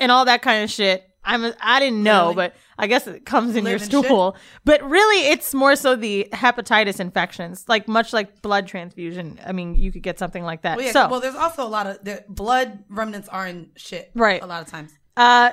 [0.00, 1.08] and all that kind of shit.
[1.24, 2.34] I'm I didn't know, Really?
[2.34, 4.36] but I guess it comes in your stool.
[4.64, 9.38] But really, it's more so the hepatitis infections, like much like blood transfusion.
[9.46, 10.78] I mean, you could get something like that.
[10.78, 14.10] well, yeah, so, well, there's also a lot of the blood remnants are in shit,
[14.14, 14.42] Right.
[14.42, 14.92] A lot of times.
[15.16, 15.52] Uh,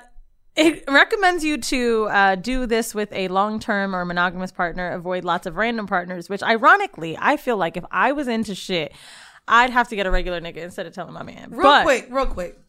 [0.60, 4.92] it recommends you to uh, do this with a long term or monogamous partner.
[4.92, 8.94] Avoid lots of random partners, which ironically, I feel like if I was into shit,
[9.48, 11.52] I'd have to get a regular nigga instead of telling my man.
[11.52, 12.60] Real But- quick, real quick.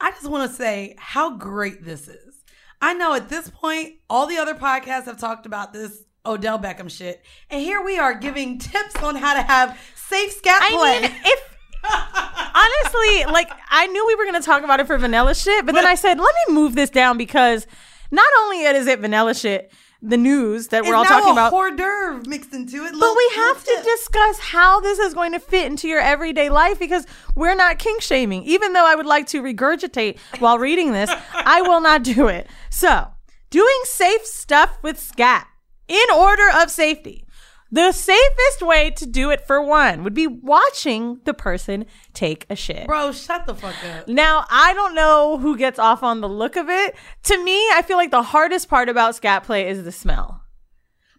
[0.00, 2.34] I just want to say how great this is.
[2.80, 6.88] I know at this point, all the other podcasts have talked about this Odell Beckham
[6.90, 11.00] shit, and here we are giving tips on how to have safe scat I play.
[11.00, 11.47] mean, if
[11.84, 15.86] honestly, like I knew we were gonna talk about it for vanilla shit, but then
[15.86, 17.66] I said, let me move this down because
[18.10, 21.52] not only is it vanilla shit, the news that we're all talking a about.
[21.52, 22.92] hors d'oeuvre mixed into it.
[22.92, 26.78] but we have to discuss how this is going to fit into your everyday life
[26.78, 28.44] because we're not kink shaming.
[28.44, 32.46] Even though I would like to regurgitate while reading this, I will not do it.
[32.70, 33.08] So,
[33.50, 35.48] doing safe stuff with scat
[35.88, 37.24] in order of safety.
[37.70, 42.56] The safest way to do it for one would be watching the person take a
[42.56, 42.86] shit.
[42.86, 44.08] Bro, shut the fuck up.
[44.08, 46.94] Now, I don't know who gets off on the look of it.
[47.24, 50.42] To me, I feel like the hardest part about scat play is the smell.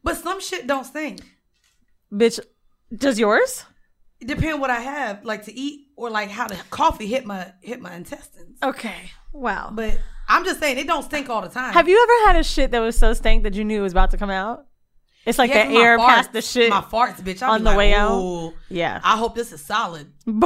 [0.03, 1.21] But some shit don't stink.
[2.12, 2.39] Bitch,
[2.95, 3.65] does yours?
[4.19, 7.53] It depends what I have, like to eat or like how the coffee hit my
[7.62, 8.57] hit my intestines.
[8.63, 9.12] Okay.
[9.31, 9.71] Wow.
[9.71, 11.73] But I'm just saying it don't stink all the time.
[11.73, 13.93] Have you ever had a shit that was so stank that you knew it was
[13.93, 14.65] about to come out?
[15.30, 16.70] It's like Yeah, the air farts- past the shit.
[16.70, 17.42] My farts, bitch.
[17.42, 18.20] I'll on be the like, way out?
[18.20, 19.00] "Ooh, yeah.
[19.04, 20.12] I hope this is solid.
[20.28, 20.42] I'm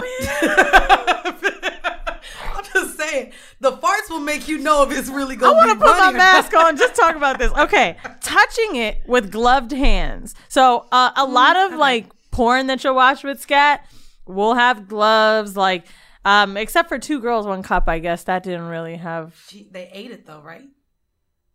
[2.73, 5.55] just saying, the farts will make you know if it's really going.
[5.55, 5.89] To be a good thing.
[5.89, 6.77] I want to put my mask on.
[6.77, 7.51] Just talk about this.
[7.53, 10.35] Okay, touching it with gloved hands.
[10.49, 13.85] So uh, a lot of like porn that you'll watch with scat
[14.25, 15.55] will have gloves.
[15.57, 15.85] Like,
[16.25, 17.87] um, except for two girls, one cup.
[17.87, 19.35] I guess that didn't really have.
[19.47, 20.63] She- They ate it though, right?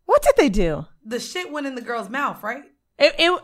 [0.05, 0.85] What did they do?
[1.05, 2.63] The shit went in the girl's mouth, right?
[2.99, 3.41] It it,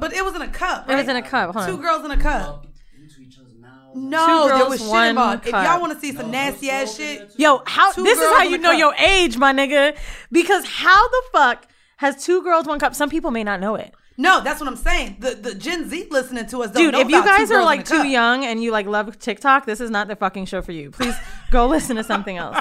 [0.00, 0.88] But it was in a cup.
[0.90, 1.54] it was in a cup.
[1.54, 2.66] Hold Two girls in a cup.
[3.00, 3.94] into each other's mouths.
[3.94, 5.46] No, Two there was shit one involved.
[5.46, 7.30] If y'all want to see some No, nasty ass shit.
[7.36, 8.78] Yo, how Two this is how you know cup.
[8.78, 9.96] your age, my nigga.
[10.30, 11.66] Because how the fuck
[11.98, 12.94] has two girls one cup?
[12.94, 13.94] Some people may not know it.
[14.16, 15.16] no, that's what I'm saying.
[15.20, 17.50] The the Gen Z listening to us, don't Dude, know if you about two guys
[17.50, 20.62] are like too young and you like love TikTok, this is not the fucking show
[20.62, 20.90] for you.
[20.90, 21.14] Please
[21.50, 22.56] go listen to something else.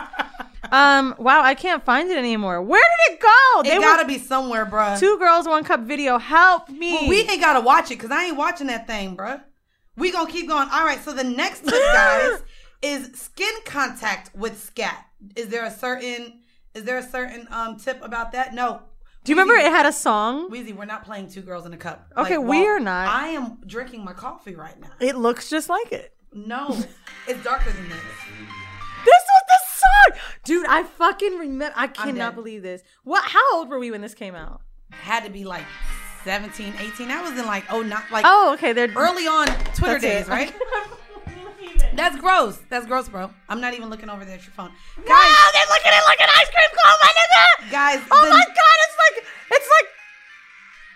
[0.71, 2.61] Um, wow, I can't find it anymore.
[2.61, 3.61] Where did it go?
[3.65, 4.99] it gotta be somewhere, bruh.
[4.99, 6.17] two girls, one cup video.
[6.17, 6.93] Help me.
[6.93, 9.41] Well, we ain't gotta watch it because I ain't watching that thing, bruh.
[9.97, 10.69] We gonna keep going.
[10.71, 11.03] All right.
[11.03, 12.41] So the next tip, guys,
[12.81, 15.05] is skin contact with scat.
[15.35, 16.41] Is there a certain
[16.73, 18.53] is there a certain um tip about that?
[18.53, 18.81] No.
[19.23, 20.49] Do you remember it had a song?
[20.49, 22.11] Weezy, we're not playing Two Girls in a Cup.
[22.17, 23.07] Okay, we are not.
[23.07, 24.89] I am drinking my coffee right now.
[24.99, 26.15] It looks just like it.
[26.33, 26.75] No,
[27.27, 27.99] it's darker than this.
[27.99, 28.60] This was the
[29.81, 30.65] song, dude.
[30.67, 31.73] I fucking remember.
[31.77, 32.81] I cannot believe this.
[33.03, 33.23] What?
[33.25, 34.61] How old were we when this came out?
[34.91, 35.65] Had to be like
[36.23, 37.07] 17, 18.
[37.07, 38.73] That was in like oh not like Oh, okay.
[38.73, 40.31] They're early on Twitter days, it.
[40.31, 40.53] right?
[41.93, 42.57] That's gross.
[42.69, 43.29] That's gross, bro.
[43.49, 44.71] I'm not even looking over there at your phone.
[44.97, 47.71] Guys, Guys, they're looking at like an ice cream cone, my nigga.
[47.71, 49.89] guys, Oh the- my god, it's like it's like.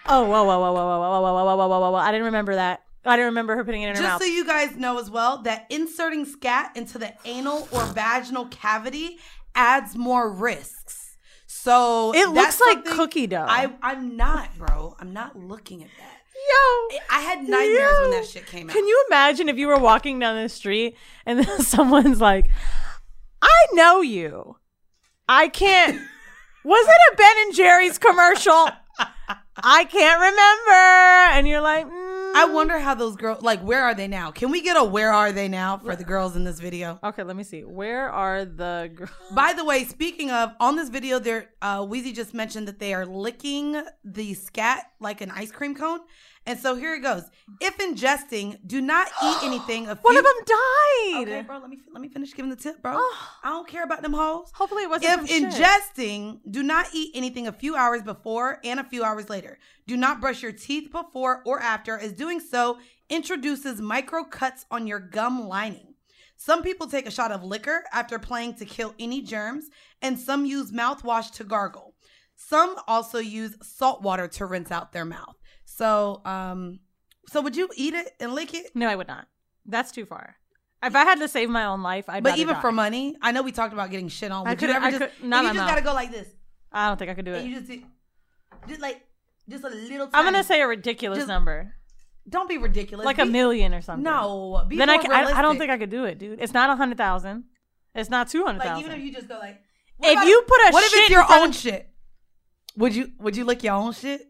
[0.08, 1.98] Oh whoa whoa whoa whoa whoa whoa whoa whoa whoa whoa whoa whoa!
[1.98, 2.84] I didn't remember that.
[3.06, 4.22] I don't remember her putting it in her Just mouth.
[4.22, 9.20] so you guys know as well, that inserting scat into the anal or vaginal cavity
[9.54, 11.18] adds more risks.
[11.48, 13.46] So It looks like cookie dough.
[13.48, 14.96] I I'm not, bro.
[15.00, 16.12] I'm not looking at that.
[16.36, 18.74] Yo, I had nightmares when that shit came out.
[18.76, 22.50] Can you imagine if you were walking down the street and then someone's like,
[23.42, 24.58] "I know you.
[25.28, 25.96] I can't."
[26.64, 28.70] Was it a Ben and Jerry's commercial?
[29.58, 31.38] I can't remember.
[31.38, 32.16] And you're like, mm.
[32.36, 34.30] I wonder how those girls like where are they now?
[34.30, 37.00] Can we get a where are they now for the girls in this video?
[37.02, 37.64] Okay, let me see.
[37.64, 39.12] Where are the girls?
[39.32, 42.94] By the way, speaking of on this video, there uh Weezy just mentioned that they
[42.94, 46.02] are licking the scat like an ice cream cone.
[46.48, 47.24] And so here it goes.
[47.60, 49.88] If ingesting, do not eat anything.
[49.88, 51.24] A few- One of them died.
[51.28, 51.58] Okay, bro.
[51.58, 52.94] Let me let me finish giving the tip, bro.
[52.94, 54.52] I don't care about them hoes.
[54.54, 55.44] Hopefully it wasn't If from shit.
[55.44, 59.58] ingesting, do not eat anything a few hours before and a few hours later.
[59.88, 62.78] Do not brush your teeth before or after, as doing so
[63.10, 65.94] introduces micro cuts on your gum lining.
[66.38, 69.66] Some people take a shot of liquor after playing to kill any germs,
[70.02, 71.96] and some use mouthwash to gargle.
[72.36, 75.36] Some also use salt water to rinse out their mouth.
[75.76, 76.80] So, um,
[77.28, 78.74] so would you eat it and lick it?
[78.76, 79.28] No, I would not.
[79.66, 80.36] That's too far.
[80.82, 82.62] If I had to save my own life, I'd But even die.
[82.62, 84.48] for money, I know we talked about getting shit on.
[84.48, 85.20] I Would you couldn't- ever I just?
[85.20, 85.70] could- not you just mouth.
[85.70, 86.28] gotta go like this.
[86.72, 87.50] I don't think I could do And it.
[87.50, 87.84] you just,
[88.70, 89.02] just like,
[89.50, 90.10] just a little.
[90.14, 91.74] I'm gonna say a ridiculous Just- number,
[92.30, 93.06] Don't be ridiculous.
[93.06, 94.04] like a million or something.
[94.04, 96.40] No, be then I, can, I, I don't think I could do it, dude.
[96.40, 97.46] It's not a hundred thousand.
[97.94, 98.76] It's not two hundred thousand.
[98.76, 98.92] Like thousand.
[98.92, 99.60] even if you just go like,
[99.98, 101.90] what If about- you put a what if shit it's in your own of- shit?
[102.78, 104.22] Would you would you lick your own shit?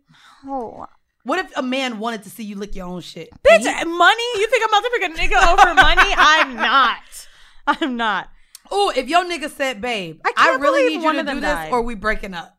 [0.48, 0.86] oh.
[1.26, 3.30] What if a man wanted to see you lick your own shit?
[3.44, 4.24] bitch, he- money?
[4.36, 6.14] You think I'm about to pick a nigga over money?
[6.16, 7.28] I'm not.
[7.68, 8.30] I'm not.
[8.72, 11.34] Oh, if your nigga said, "Babe, I I, really need you one to of do
[11.36, 11.72] this, died.
[11.72, 12.58] or we breaking up,"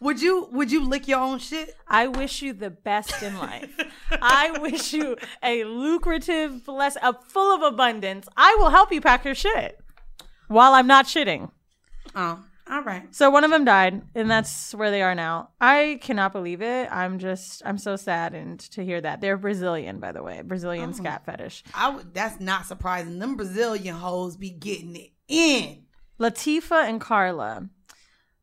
[0.00, 1.74] would you would you lick your own shit?
[1.88, 3.70] I wish you the best in life.
[4.10, 8.28] I wish you a lucrative, bless, a full of abundance.
[8.36, 9.78] I will help you pack your shit
[10.48, 11.50] while I'm not shitting.
[12.14, 13.02] Oh, all right.
[13.14, 15.50] So one of them died, and that's where they are now.
[15.60, 16.88] I cannot believe it.
[16.92, 19.20] I'm just, I'm so saddened to hear that.
[19.20, 21.64] They're Brazilian, by the way, Brazilian scat fetish.
[21.74, 22.14] I would.
[22.14, 23.18] That's not surprising.
[23.18, 25.82] Them Brazilian hoes be getting it in.
[26.20, 27.68] Latifa and Carla.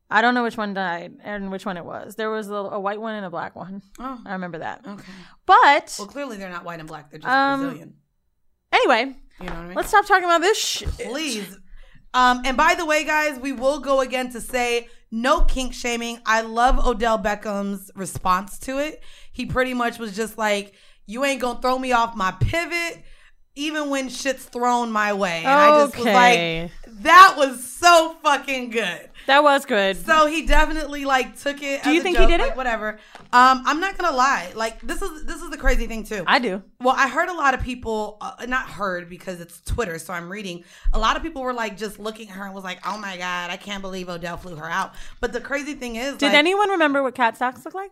[0.09, 2.15] I don't know which one died and which one it was.
[2.15, 3.81] There was a, a white one and a black one.
[3.99, 4.81] Oh, I remember that.
[4.87, 5.03] okay.
[5.45, 7.11] But Well, clearly they're not white and black.
[7.11, 7.93] They're just Um, Brazilian.
[8.71, 9.75] anyway, You know what I mean?
[9.75, 10.89] let's stop talking about this shit.
[10.89, 11.57] please.
[12.17, 16.19] Um, and by the way, guys, we will go again to say no kink shaming.
[16.25, 19.03] I love Odell Beckham's response to it.
[19.31, 20.73] He pretty much was just like,
[21.05, 23.03] "You ain't gonna throw me off my pivot."
[23.53, 26.71] Even when shit's thrown my way, and I just was like,
[27.03, 29.97] "That was so fucking good." That was good.
[30.05, 31.83] So he definitely like took it.
[31.83, 32.57] Do as you think he did like, it?
[32.57, 32.97] Whatever.
[33.33, 34.53] Um, I'm not gonna lie.
[34.55, 36.23] Like this is this is the crazy thing too.
[36.25, 36.63] I do.
[36.79, 40.29] Well, I heard a lot of people, uh, not heard because it's Twitter, so I'm
[40.29, 40.63] reading.
[40.93, 43.17] A lot of people were like just looking at her and was like, "Oh my
[43.17, 46.35] god, I can't believe Odell flew her out." But the crazy thing is, Did like,
[46.35, 47.91] anyone remember what Cat Stacks look like?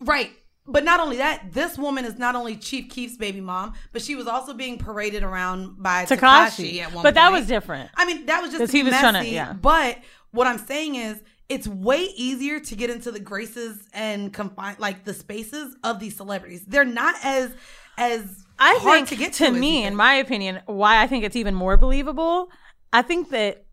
[0.00, 0.30] right?
[0.68, 4.16] But not only that, this woman is not only Chief Keef's baby mom, but she
[4.16, 6.80] was also being paraded around by Tekashi Tekashi.
[6.80, 7.90] at one But that was different.
[7.94, 9.52] I mean, that was just he was trying to- yeah.
[9.52, 9.98] But
[10.30, 15.04] what I'm saying is, it's way easier to get into the graces and confine like
[15.04, 16.64] the spaces of these celebrities.
[16.66, 17.54] They're not as
[17.98, 21.06] as I hard think, to to, get to, you me, in my opinion, why I
[21.06, 22.50] think it's even more believable.
[22.92, 23.64] I think that,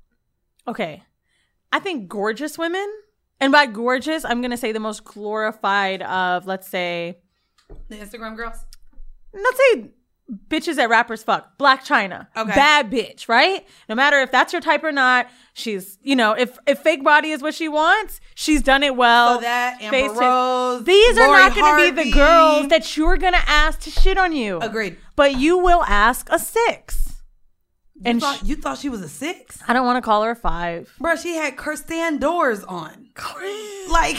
[0.67, 1.03] okay,
[1.71, 2.87] I think gorgeous women,
[3.39, 7.19] and by gorgeous, I'm going to say the most glorified of, let's say,
[7.89, 8.57] the Instagram girls.
[9.33, 9.89] let's say
[10.50, 11.58] bitches that rappers fuck.
[11.58, 12.28] Blac Chyna.
[12.36, 12.52] Okay.
[12.54, 13.65] Bad bitch, right?
[13.89, 17.32] No matter if that's your type or not, she's, you know, if, if fake body
[17.32, 19.36] is what she wants, she's done it well.
[19.36, 20.84] So that Amber Rose.
[20.84, 24.17] These are not going to be the girls that you're going to ask to shit
[24.17, 24.60] on you.
[24.60, 24.98] Agreed.
[25.15, 27.22] But you will ask a six.
[27.96, 30.24] You And thought, sh- you thought she was a six, I don't want to call
[30.24, 30.91] her a five.
[31.00, 31.22] bruh.
[31.22, 33.10] She had Kirsten doors on.
[33.91, 34.17] Like,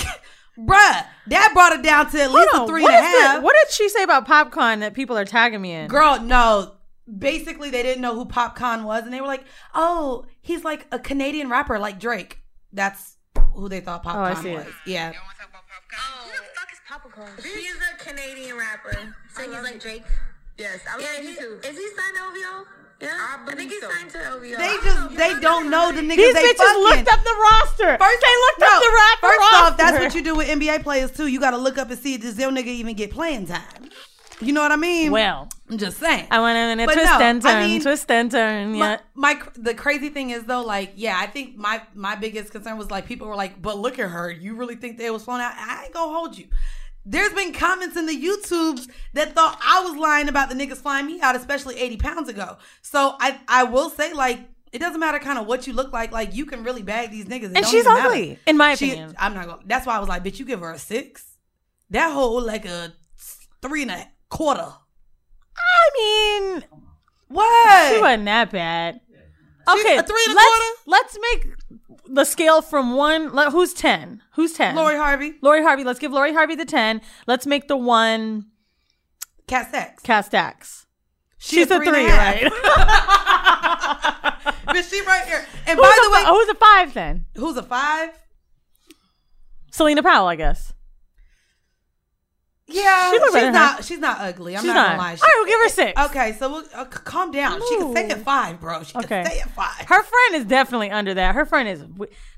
[0.58, 3.34] bruh, that brought it down to at least Hold a on, three what a is
[3.34, 5.88] the- what did she say about popcorn that people are tagging me in?
[5.88, 6.74] Girl, no.
[7.18, 10.98] Basically, they didn't know who Popcorn was, and they were like, "Oh, he's like a
[10.98, 12.38] Canadian rapper, like Drake."
[12.72, 13.16] That's
[13.52, 14.66] who they thought Oh, I Popcorn see was.
[14.66, 14.72] it.
[14.86, 15.12] Yeah.
[15.12, 15.20] call?
[17.18, 17.26] Oh.
[17.42, 18.96] He's a Canadian rapper.
[19.34, 20.02] So he's like Drake.
[20.56, 21.60] Yes, I Yeah, love he, you too.
[21.68, 22.66] is he signed to OVO?
[23.00, 23.90] Yeah, I I, think he's so.
[23.90, 24.56] signed to OVO.
[24.56, 26.82] They just they don't know the niggas These they bitches fucking.
[26.82, 27.98] looked up the roster.
[27.98, 29.56] First, they looked no, up the rapper First roster.
[29.56, 31.26] off, that's what you do with NBA players too.
[31.26, 33.90] You got to look up and see does your nigga even get playing time.
[34.40, 35.12] You know what I mean?
[35.12, 36.26] Well, I'm just saying.
[36.30, 38.74] I went in a twist no, and turn, I mean, twist and turn.
[38.74, 38.98] Yeah.
[39.14, 42.76] My, my the crazy thing is though, like, yeah, I think my my biggest concern
[42.76, 44.30] was like people were like, but look at her.
[44.30, 45.52] You really think they was flown out?
[45.56, 46.46] I ain't gonna hold you.
[47.06, 51.06] There's been comments in the YouTubes that thought I was lying about the niggas flying
[51.06, 52.56] me out, especially 80 pounds ago.
[52.82, 54.40] So I I will say like.
[54.74, 56.10] It doesn't matter kind of what you look like.
[56.10, 57.50] Like you can really bag these niggas.
[57.52, 58.08] It And she's matter.
[58.08, 59.14] ugly, in my She- opinion.
[59.18, 59.62] I'm not gonna.
[59.64, 61.36] That's why I was like, bitch, you give her a six.
[61.90, 62.92] That whole like a
[63.62, 64.66] three and a quarter.
[65.56, 66.64] I mean,
[67.28, 67.94] What?
[67.94, 69.00] she wasn't that bad.
[69.68, 70.74] Okay, a three and a let's, quarter?
[70.86, 71.46] Let's make
[72.08, 73.32] the scale from one.
[73.32, 74.22] let- Who's ten?
[74.34, 74.74] Who's ten?
[74.74, 75.84] Lori Harvey, Lori Harvey.
[75.84, 77.00] Let's give Lori Harvey the ten.
[77.28, 78.46] Let's make the one.
[79.46, 79.68] Cat
[80.26, 80.86] Stacks.
[81.38, 82.50] She She's a three and three, right?
[84.74, 85.46] But she right here.
[85.66, 87.26] And who's, by the way, fi- who's a five then?
[87.36, 88.10] who's a five?
[89.70, 90.72] Selena Powell, I guess.
[92.66, 93.84] Yeah, She she's not.
[93.84, 94.56] She's not ugly.
[94.56, 94.86] I'm She's not, not.
[94.88, 95.10] gonna lie.
[95.10, 96.00] All right, we'll give her six.
[96.06, 97.60] Okay, so we'll, uh, calm down.
[97.68, 98.82] She can stay at five, bro.
[98.82, 99.06] She Okay.
[99.06, 99.86] can stay at five.
[99.86, 101.34] Her friend is definitely under that.
[101.34, 101.84] Her friend is.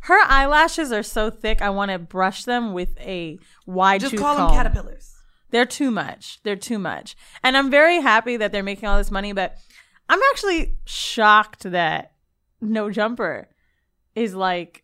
[0.00, 1.62] Her eyelashes are so thick.
[1.62, 5.14] I want to brush them with a wide Just call them caterpillars.
[5.50, 6.40] They're too much.
[6.42, 7.14] They're too much.
[7.44, 9.56] And I'm very happy that they're making all this money, but
[10.08, 12.12] I'm actually shocked that
[12.60, 13.48] No Jumper
[14.14, 14.82] is like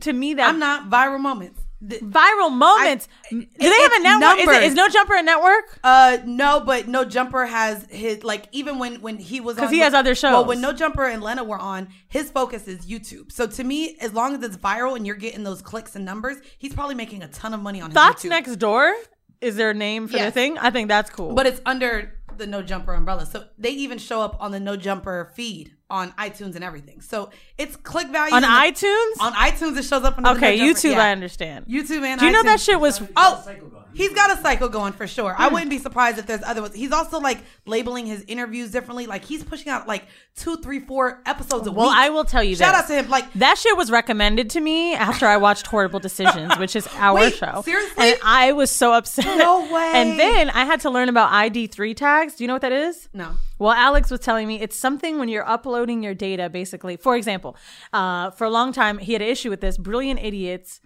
[0.00, 1.60] to me that I'm not viral moments.
[1.88, 3.08] Th- viral moments.
[3.30, 4.38] Do they have a network?
[4.38, 5.78] Is, it, is No Jumper a network?
[5.82, 9.72] Uh, no, but No Jumper has his like even when when he was 'Cause on
[9.72, 10.32] he has other shows.
[10.32, 13.32] Well, when No Jumper and Lena were on, his focus is YouTube.
[13.32, 16.36] So to me, as long as it's viral and you're getting those clicks and numbers,
[16.58, 18.28] he's probably making a ton of money on his Thoughts YouTube.
[18.30, 18.94] Next Door
[19.40, 20.58] is their name for their thing.
[20.58, 21.32] I think that's cool.
[21.34, 23.24] but it's under the No Jumper umbrella.
[23.24, 27.00] So they even show up on the No Jumper feed on iTunes and everything.
[27.00, 30.16] So it's click value on and the- iTunes, On iTunes, it shows up.
[30.18, 31.02] Under okay, the YouTube, yeah.
[31.04, 31.66] I understand.
[31.66, 33.02] YouTube and Do you know that shit was?
[33.16, 33.44] Oh,
[33.92, 35.34] he's got a cycle going for sure.
[35.34, 35.42] Hmm.
[35.42, 36.74] I wouldn't be surprised if there's other ones.
[36.74, 39.06] He's also like labeling his interviews differently.
[39.06, 40.04] Like he's pushing out like
[40.36, 41.96] two, three, four episodes a Well, week.
[41.96, 42.64] I will tell you that.
[42.64, 42.96] Shout this.
[42.96, 43.10] out to him.
[43.10, 47.14] Like That shit was recommended to me after I watched Horrible Decisions, which is our
[47.16, 47.62] Wait, show.
[47.64, 48.10] seriously?
[48.12, 49.38] And I was so upset.
[49.38, 49.92] No way.
[49.94, 52.36] And then I had to learn about ID3 tags.
[52.36, 53.08] Do you know what that is?
[53.12, 53.30] no.
[53.60, 56.96] Well, Alex was telling me it's something when you're uploading your data, basically.
[56.96, 57.56] For example,
[57.92, 59.76] uh, for a long time, he had an issue with this.
[59.76, 60.80] Brilliant idiots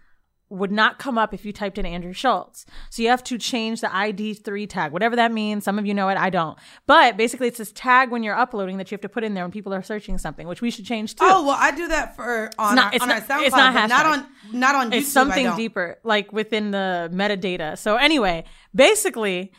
[0.51, 2.67] would not come up if you typed in Andrew Schulz.
[2.91, 5.65] So you have to change the ID3 tag, whatever that means.
[5.65, 6.59] Some of you know it, I don't.
[6.87, 9.45] But basically, it's this tag when you're uploading that you have to put in there
[9.45, 11.25] when people are searching something, which we should change too.
[11.25, 13.89] Oh well, I do that for on not- our, on not- our SoundCloud, it's not
[13.89, 14.95] not on not on YouTube.
[14.97, 17.79] it's something deeper, like within the metadata.
[17.79, 18.45] So anyway,
[18.75, 19.53] basically,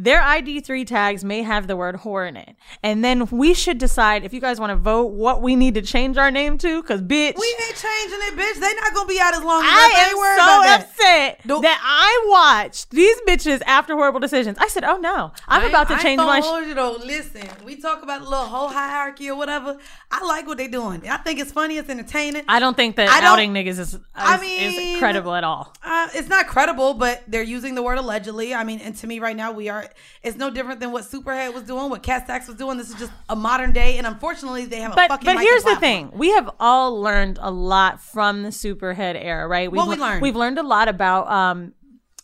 [0.00, 2.54] their ID3 tags may have the word whore in it.
[2.84, 5.82] And then we should decide if you guys want to vote what we need to
[5.82, 6.82] change our name to.
[6.84, 8.60] Cause bitch, We ain't changing it, bitch.
[8.60, 10.80] They not gonna be out as long as I am so about that.
[10.82, 14.56] upset that I watched these bitches after horrible decisions.
[14.60, 16.40] I said, oh no, I'm I about to change my.
[16.40, 16.96] Sh- hold you though.
[17.04, 19.76] Listen, we talk about the little whole hierarchy or whatever.
[20.12, 21.08] I like what they're doing.
[21.08, 21.76] I think it's funny.
[21.76, 22.44] It's entertaining.
[22.48, 25.42] I don't think that I don't- outing niggas is, is, I mean- is credible at
[25.42, 25.74] all.
[25.82, 28.54] Uh, it's not credible, but they're using the word allegedly.
[28.54, 29.86] I mean, and to me right now, we are.
[30.22, 32.78] It's no different than what Superhead was doing, what Cat Stacks was doing.
[32.78, 35.24] This is just a modern day, and unfortunately, they have a But fucking.
[35.26, 36.10] but here's and the platform.
[36.10, 39.70] thing: we have all learned a lot from the Superhead era, right?
[39.70, 40.22] We've What we le- learned?
[40.22, 41.72] We've learned a lot about um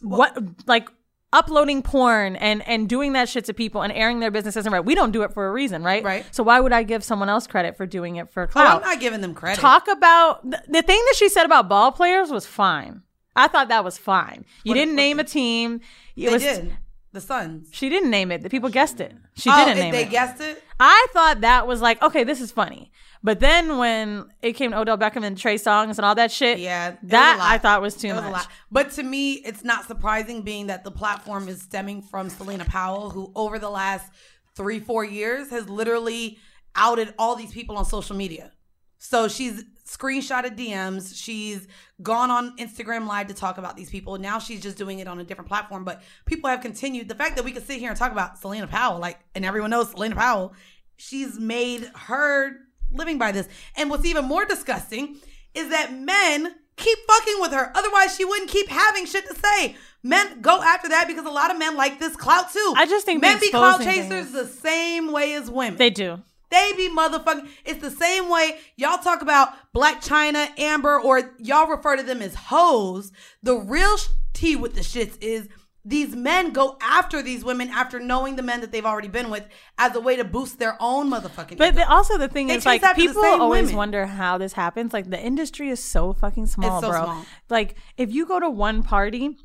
[0.01, 0.37] what
[0.67, 0.89] like
[1.33, 4.85] uploading porn and and doing that shit to people and airing their business isn't right.
[4.85, 6.05] We don't do it for a reason, right?
[6.05, 6.25] Right.
[6.31, 8.83] So why would I give someone else credit for doing it for Oh, clout?
[8.85, 9.61] I'm not giving them credit.
[9.61, 13.03] Talk about the, the thing that she said about ball players was fine.
[13.35, 14.45] I thought that was fine.
[14.63, 15.81] You What- didn't what- name a team.
[16.15, 16.77] It They was, did.
[17.15, 17.69] The Suns.
[17.71, 18.43] She didn't name it.
[18.43, 19.15] The people guessed it.
[19.37, 20.05] She oh, didn't if name they it.
[20.07, 20.63] They guessed it.
[20.79, 22.91] I thought that was like, okay, this is funny.
[23.23, 26.59] But then when it came to Odell Beckham and Trey Songz and all that shit,
[26.59, 27.39] Yeah, that.
[27.41, 28.31] I thought was too It was much.
[28.31, 28.49] a lot.
[28.71, 33.11] But to me, it's not surprising being that the platform is stemming from Selena Powell,
[33.11, 34.13] who over the last
[34.57, 36.39] three, four years has literally
[36.75, 38.53] outed all these people on social media.
[38.99, 41.13] So she's screenshotted DMs.
[41.15, 41.67] She's
[42.03, 44.19] gone on Instagram Live to talk about these people.
[44.19, 45.85] Now she's just doing it on a different platform.
[45.85, 47.09] But people have continued.
[47.09, 49.71] The fact that we could sit here and talk about Selena Powell, like, and everyone
[49.71, 50.55] knows Selena Powell,
[50.97, 52.57] she's made her
[52.93, 53.49] living by this.
[53.77, 55.17] And what's even more disgusting
[55.55, 57.71] is that men keep fucking with her.
[57.75, 59.77] Otherwise, she wouldn't keep having shit to say.
[60.03, 62.75] Men go after that because a lot of men like this clout too.
[62.77, 64.33] I just think men be clout chasers things.
[64.33, 65.79] the same way as women.
[65.79, 66.23] They do.
[66.55, 67.49] They be motherfucking.
[67.65, 72.23] It's the same way y'all talk about Blac Chyna, Amber, or y'all refer to them
[72.23, 73.11] as hoes.
[73.43, 75.49] The real sh- tea with the shits is
[75.85, 79.45] these men go after these women after knowing the men that they've already been with
[79.79, 81.59] as a way to boost their own motherfucking.
[81.59, 83.77] But the, also the thing They is, like, chase after the people always women.
[83.77, 84.93] wonder how this happens.
[84.93, 87.03] Like, the industry is so fucking small, so bro.
[87.05, 87.27] small.
[87.51, 89.37] Like, if you go to one party,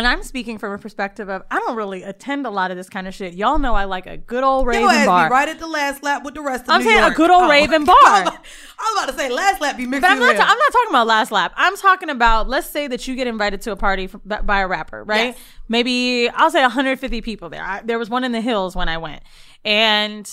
[0.00, 2.88] and I'm speaking from a perspective of I don't really attend a lot of this
[2.88, 3.34] kind of shit.
[3.34, 5.28] Y'all know I like a good old raven Your ass bar.
[5.28, 6.74] be right at the last lap with the rest of me.
[6.74, 7.96] I'm New saying a good old oh, Raven bar.
[7.98, 10.00] I was about to say last lap be mixed.
[10.00, 10.36] But I'm not.
[10.36, 11.52] ta- I'm not talking about last lap.
[11.54, 12.48] I'm talking about.
[12.48, 15.34] Let's say that you get invited to a party from, by- by a rapper, right?
[15.34, 15.38] Yes.
[15.68, 17.62] Maybe I'll say 150 people there.
[17.62, 19.22] I, there was one in the hills when I went,
[19.66, 20.26] and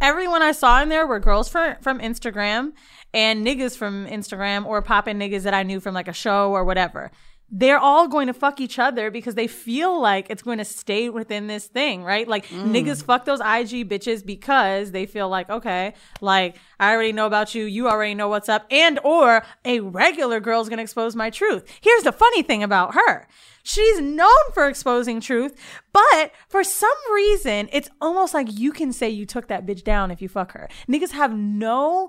[0.00, 2.72] everyone I saw in there were girls from from Instagram
[3.12, 6.64] and niggas from Instagram or popping niggas that I knew from like a show or
[6.64, 7.10] whatever.
[7.50, 11.08] They're all going to fuck each other because they feel like it's going to stay
[11.08, 12.26] within this thing, right?
[12.28, 12.70] Like mm.
[12.70, 17.54] niggas fuck those IG bitches because they feel like, okay, like I already know about
[17.54, 21.64] you, you already know what's up, and or a regular girl's gonna expose my truth.
[21.80, 23.26] Here's the funny thing about her.
[23.62, 25.54] She's known for exposing truth,
[25.92, 30.10] but for some reason, it's almost like you can say you took that bitch down
[30.10, 30.68] if you fuck her.
[30.88, 32.08] Niggas have no,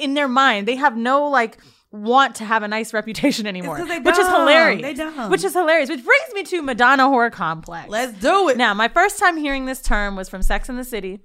[0.00, 1.58] in their mind, they have no like
[1.94, 4.98] want to have a nice reputation anymore, they which is hilarious.
[5.30, 5.88] Which is hilarious.
[5.88, 7.88] Which brings me to Madonna whore complex.
[7.88, 8.56] Let's do it.
[8.56, 11.20] Now, my first time hearing this term was from Sex in the City,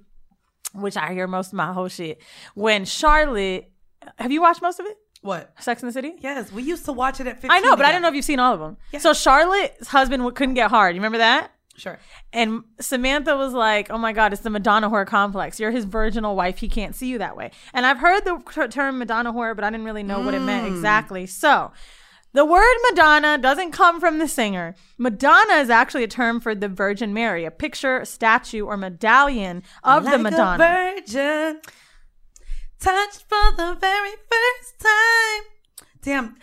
[0.72, 2.22] which I hear most of my whole shit.
[2.54, 3.70] When Charlotte,
[4.18, 4.96] have you watched most of it?
[5.22, 5.52] what?
[5.60, 6.14] Sex in the City?
[6.20, 7.50] Yes, we used to watch it at 15.
[7.50, 8.76] I know, but I don't know if you've seen all of them.
[9.00, 10.94] So Charlotte's husband couldn't get hard.
[10.94, 11.52] You remember that?
[11.80, 11.98] Sure.
[12.32, 15.58] And Samantha was like, "Oh my God, it's the Madonna whore complex.
[15.58, 16.58] You're his virginal wife.
[16.58, 19.64] He can't see you that way." And I've heard the ter- term Madonna whore, but
[19.64, 20.74] I didn't really know what it meant hmm.
[20.74, 21.26] exactly.
[21.26, 21.72] So.
[22.32, 24.76] The word Madonna doesn't come from the singer.
[24.98, 30.04] Madonna is actually a term for the Virgin Mary, a picture, statue, or medallion of
[30.04, 30.64] like the Madonna.
[30.64, 31.60] A virgin,
[32.78, 35.42] touched for the very first time.
[36.02, 36.36] Damn,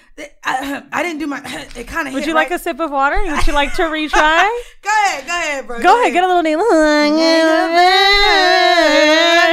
[0.43, 1.41] I, I didn't do my.
[1.75, 2.13] It kind of.
[2.13, 3.21] Would you like a sip of water?
[3.23, 4.59] Would you like to retry?
[4.87, 5.81] Go ahead, go ahead, bro.
[5.81, 6.43] Go ahead, get a little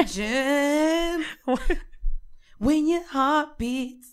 [0.05, 1.25] virgin.
[2.59, 4.13] when your heart beats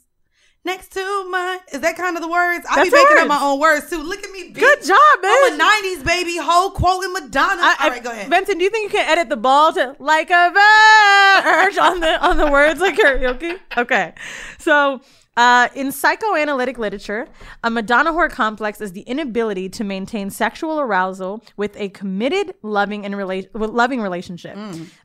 [0.66, 1.60] next to mine.
[1.74, 2.66] Is that kind of the words?
[2.70, 4.02] I be That's the making up my own words too.
[4.02, 4.50] Look at me.
[4.50, 4.60] Be.
[4.60, 5.32] Good job, man.
[5.32, 7.62] I'm a '90s baby, whole quoting Madonna.
[7.62, 8.30] I- All I- go ahead.
[8.30, 12.18] Benson, do you think you can edit the ball to like a verge on the
[12.20, 13.60] on the words like karaoke?
[13.78, 14.14] Okay,
[14.58, 15.02] so.
[15.42, 17.24] Uh, in psychoanalytic literature,
[17.64, 23.06] a Madonna whore complex is the inability to maintain sexual arousal with a committed, loving
[23.06, 23.48] and rela-
[23.84, 24.56] loving relationship.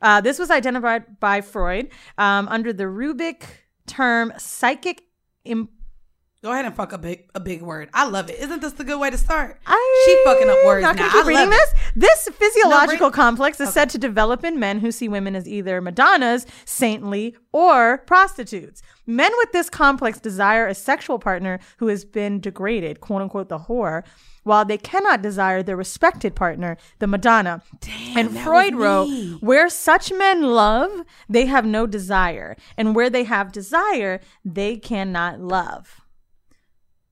[0.01, 1.85] Uh, this was identified by Freud
[2.19, 3.39] um, under the rubric
[3.87, 4.97] term psychic.
[5.45, 5.69] Im-
[6.47, 7.89] Go ahead and fuck a big a big word.
[7.93, 8.39] I love it.
[8.39, 9.59] Isn't this the good way to start?
[9.67, 11.01] I, she fucking up words Not now.
[11.01, 11.71] gonna keep I reading love this.
[11.73, 11.77] it.
[11.97, 15.81] This physiological read- complex is said to develop in men who see women as either
[15.81, 18.81] Madonnas, saintly, or prostitutes.
[19.05, 23.59] Men with this complex desire a sexual partner who has been degraded, quote unquote, the
[23.59, 24.03] whore,
[24.43, 27.61] while they cannot desire their respected partner, the Madonna.
[27.81, 29.09] Damn, and Freud wrote,
[29.41, 30.91] where such men love,
[31.27, 32.55] they have no desire.
[32.77, 35.99] And where they have desire, they cannot love.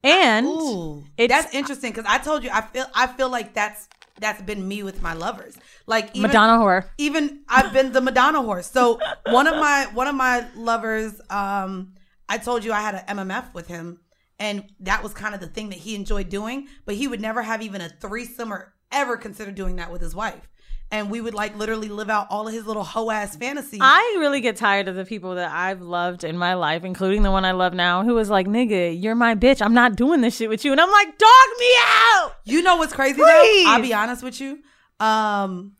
[0.05, 3.89] And Ooh, it's- that's interesting because I told you I feel I feel like that's
[4.19, 5.57] that's been me with my lovers.
[5.87, 6.85] Like even, Madonna whore.
[6.97, 8.63] Even I've been the Madonna whore.
[8.63, 11.93] So one of my one of my lovers, um,
[12.29, 13.99] I told you I had an MMF with him,
[14.39, 16.67] and that was kind of the thing that he enjoyed doing.
[16.85, 20.15] But he would never have even a threesome or ever consider doing that with his
[20.15, 20.47] wife.
[20.91, 23.79] And we would like literally live out all of his little hoe ass fantasies.
[23.81, 27.31] I really get tired of the people that I've loved in my life, including the
[27.31, 29.61] one I love now, who was like, nigga, you're my bitch.
[29.61, 30.71] I'm not doing this shit with you.
[30.71, 31.71] And I'm like, dog me
[32.13, 32.35] out.
[32.45, 33.65] You know what's crazy Please.
[33.65, 33.71] though?
[33.71, 34.59] I'll be honest with you.
[34.99, 35.73] Um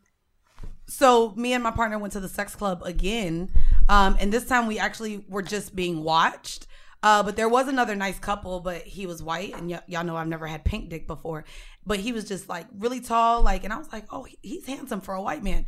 [0.88, 3.50] so me and my partner went to the sex club again.
[3.88, 6.66] Um and this time we actually were just being watched.
[7.02, 10.16] Uh but there was another nice couple, but he was white and y- y'all know
[10.16, 11.44] I've never had pink dick before.
[11.86, 15.00] But he was just like really tall like and I was like, "Oh, he's handsome
[15.00, 15.66] for a white man."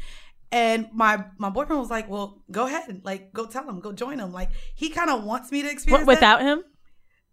[0.50, 4.18] And my my boyfriend was like, "Well, go ahead, like go tell him, go join
[4.18, 6.38] him." Like he kind of wants me to experience W- that.
[6.38, 6.64] without him?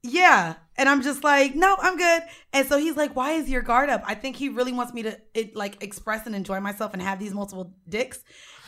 [0.03, 0.55] Yeah.
[0.77, 2.21] And I'm just like, no, I'm good.
[2.53, 4.03] And so he's like, why is your guard up?
[4.05, 7.17] I think he really wants me to it, like express and enjoy myself and have
[7.17, 8.19] these multiple dicks.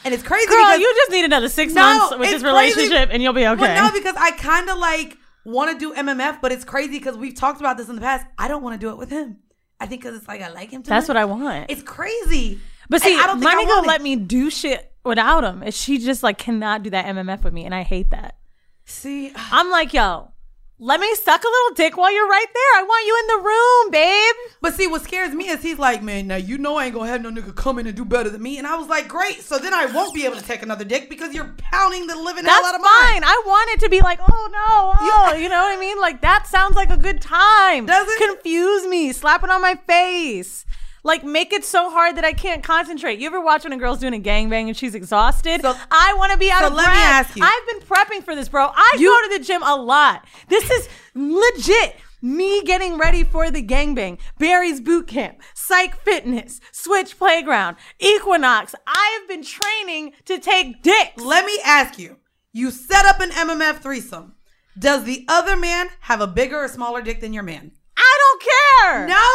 [0.04, 2.46] And it's crazy Girl, you just need another six No, months with this crazy.
[2.46, 3.62] relationship and you'll be okay.
[3.62, 5.16] Well, no, because I kind of like
[5.46, 8.26] want to do MMF, but it's crazy because we've talked about this in the past.
[8.38, 9.38] I don't want to do it with him.
[9.80, 10.84] I think because it's like I like him.
[10.84, 11.16] Too That's much.
[11.16, 11.70] what I want.
[11.70, 12.60] It's crazy.
[12.90, 15.64] but And see, I don't my nigga let me do shit without him.
[15.64, 17.66] And she just like cannot do that MMF with me.
[17.66, 18.38] And I hate that.
[18.86, 20.32] See, I'm like, yo,
[20.80, 22.80] let me suck a little dick while you're right there.
[22.80, 24.36] I want you in the room, babe.
[24.62, 27.10] But see, what scares me is he's like, man, now you know I ain't gonna
[27.10, 28.60] have no nigga come in and do better than me.
[28.60, 29.42] And I was like, great.
[29.42, 32.46] So then I won't be able to take another dick because you're pounding the living
[32.46, 32.90] hell out of mine.
[32.90, 33.24] fine.
[33.24, 36.00] I want it to be like, oh no, oh, you know what I mean?
[36.00, 37.88] Like that sounds like a good time.
[37.88, 38.28] Does it?
[38.28, 39.12] confuse me?
[39.14, 40.66] Slap it on my face.
[41.04, 43.20] Like make it so hard that I can't concentrate.
[43.20, 45.62] You ever watch when a girl's doing a gangbang and she's exhausted?
[45.62, 47.28] So- I want to be out so of let me breath.
[47.30, 47.44] ask you.
[47.46, 48.72] I've been prepping for this, bro.
[48.74, 50.26] I You- go to the gym a lot.
[50.50, 51.96] This is legit.
[52.20, 58.74] Me getting ready for the gangbang, Barry's boot camp, Psych Fitness, Switch Playground, Equinox.
[58.88, 61.22] I have been training to take dicks.
[61.24, 62.18] Let me ask you.
[62.54, 64.34] You set up an MMF threesome.
[64.80, 67.72] Does the other man have a bigger or smaller dick than your man?
[67.96, 69.08] I don't care.
[69.08, 69.30] No.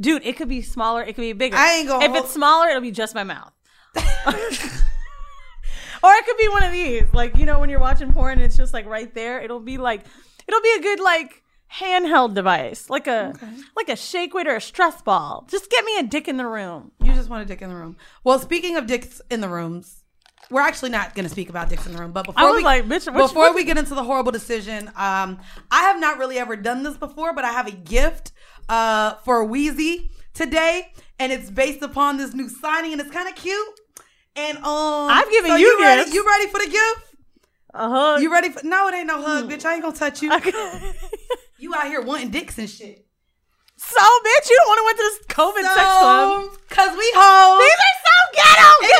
[0.00, 1.56] Dude, it could be smaller, it could be bigger.
[1.56, 3.52] I ain't gonna If hold- it's smaller, it'll be just my mouth.
[3.96, 4.02] or
[6.12, 7.04] it could be one of these.
[7.12, 9.78] Like, you know, when you're watching porn and it's just like right there, it'll be
[9.78, 10.04] like
[10.46, 11.42] it'll be a good like
[11.80, 12.88] handheld device.
[12.88, 13.34] Like a
[13.76, 15.46] like a shake weight or a stress ball.
[15.50, 16.92] Just get me a dick in the room.
[17.02, 17.96] You just want a dick in the room.
[18.24, 20.04] Well, speaking of dicks in the rooms,
[20.50, 22.12] we're actually not going to speak about dicks in the room.
[22.12, 25.38] But before I was we like, before what- we get into the horrible decision, um,
[25.70, 28.32] I have not really ever done this before, but I have a gift
[28.68, 33.34] uh, for Weezy today, and it's based upon this new signing, and it's kind of
[33.34, 33.68] cute.
[34.36, 34.64] And um,
[35.10, 36.02] I've given so you ready?
[36.02, 36.14] gifts.
[36.14, 37.04] You ready for the gift?
[37.74, 38.22] A hug.
[38.22, 38.64] You ready for?
[38.64, 39.50] No, it ain't no hug, Hmm.
[39.50, 39.64] bitch.
[39.64, 40.30] I ain't gonna touch you.
[41.60, 43.04] You out here wanting dicks and shit.
[43.76, 46.50] so bitch, you don't want to went to this COVID sex club.
[46.70, 47.58] Cause we hoes.
[47.58, 48.07] These are so
[48.38, 48.94] ghetto.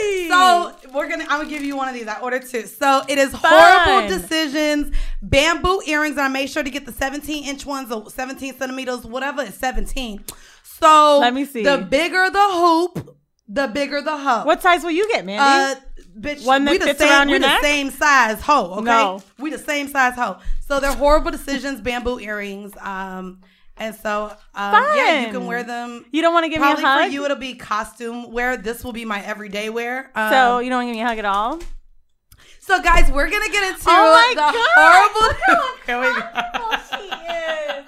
[0.00, 0.28] See.
[0.28, 1.24] So we're gonna.
[1.24, 2.06] I'm gonna give you one of these.
[2.06, 2.66] I ordered two.
[2.66, 3.40] So it is Fun.
[3.52, 4.94] horrible decisions.
[5.22, 6.16] Bamboo earrings.
[6.16, 9.54] And I made sure to get the 17 inch ones, or 17 centimeters, whatever is
[9.54, 10.24] 17.
[10.62, 11.64] So Let me see.
[11.64, 13.16] The bigger the hoop,
[13.48, 14.44] the bigger the hoe.
[14.44, 15.42] what size will you get, Mandy?
[15.42, 15.80] Uh,
[16.20, 18.74] bitch, One that we the fits same, around we your the same size hoe.
[18.74, 19.22] Okay, No.
[19.38, 20.38] we the same size hoe.
[20.66, 21.80] So they're horrible decisions.
[21.80, 22.72] Bamboo earrings.
[22.80, 23.40] Um,
[23.78, 26.04] and so um, yeah, you can wear them.
[26.12, 27.04] you don't want to give Probably me a hug.
[27.06, 28.56] for you, it'll be costume wear.
[28.56, 30.10] This will be my everyday wear.
[30.14, 31.58] Um, so you don't want to give me a hug at all.
[32.60, 34.54] so guys, we're gonna get into Oh my the God.
[34.76, 35.38] horrible.
[35.86, 36.02] Go.
[36.90, 37.84] she is.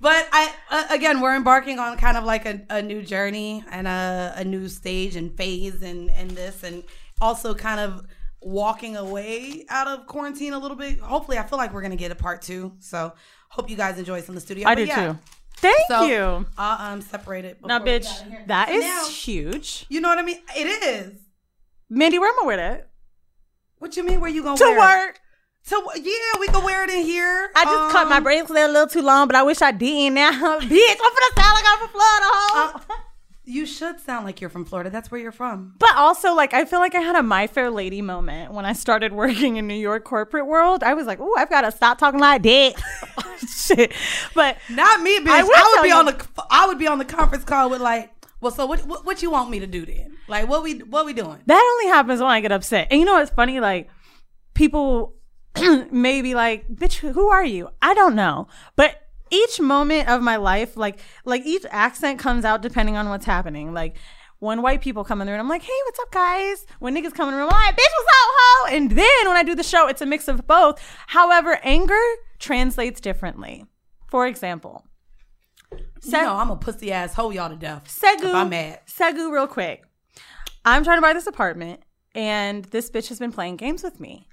[0.00, 3.88] But I uh, again, we're embarking on kind of like a, a new journey and
[3.88, 6.84] a, a new stage and phase and and this and
[7.20, 8.06] also kind of
[8.40, 10.98] walking away out of quarantine a little bit.
[11.00, 12.72] Hopefully, I feel like we're gonna get a part two.
[12.80, 13.12] So
[13.48, 14.66] hope you guys enjoy this in the studio.
[14.68, 15.12] I But do yeah.
[15.12, 15.18] too.
[15.56, 16.46] Thank So you.
[16.56, 17.58] I'll um separate it.
[17.64, 19.86] Now, bitch, get out of that is Now, huge.
[19.88, 20.38] you know what I mean?
[20.56, 21.12] It is.
[21.90, 22.88] Mandy, where am I with it?
[23.78, 24.20] What you mean?
[24.20, 24.74] Where you gonna To wear?
[24.76, 25.06] it?
[25.08, 25.20] work.
[25.68, 27.50] To yeah, we can wear it in here.
[27.56, 30.14] I just cut my Um, bracelet a little too long, but I wish I didn't
[30.14, 30.30] now.
[30.60, 32.72] Bitch, I'm finna sound like I'm Florida, hoe.
[32.76, 32.94] Uh,
[33.50, 34.90] You should sound like you're from Florida.
[34.90, 35.72] That's where you're from.
[35.78, 38.74] But also, like, I feel like I had a My Fair Lady moment when I
[38.74, 40.82] started working in New York corporate world.
[40.82, 42.74] I was like, "Oh, I've got to stop talking like that."
[43.20, 43.92] Oh, shit,
[44.34, 45.28] but Not me, bitch.
[45.28, 45.42] I I,
[45.76, 48.52] would be you- on the I would be on the conference call with like, well,
[48.52, 50.16] so what, what what you want me to do then?
[50.28, 51.38] Like, what we what we doing?
[51.46, 52.88] that only happens when I get upset.
[52.90, 53.60] And you know what's funny?
[53.60, 53.88] Like,
[54.54, 55.14] people
[55.90, 60.36] may be like, "Bitch, who are you?" I don't know, but each moment of my
[60.36, 63.72] life, like, like each accent comes out depending on what's happening.
[63.72, 63.96] Like.
[64.40, 66.64] When white people come in the room, I'm like, hey, what's up, guys?
[66.78, 68.66] When niggas come in the room, I'm like, bitch, what's up, ho?
[68.76, 70.80] And then when I do the show, it's a mix of both.
[71.08, 72.00] However, anger
[72.38, 73.64] translates differently.
[74.06, 74.86] For example,
[75.72, 77.90] you know, I'm a pussy ass hoe y'all to death.
[77.90, 78.30] Segu.
[78.30, 78.78] I'm mad.
[78.86, 79.82] Segu, real quick.
[80.64, 81.80] I'm trying to buy this apartment,
[82.18, 84.26] and this bitch has been playing games with me.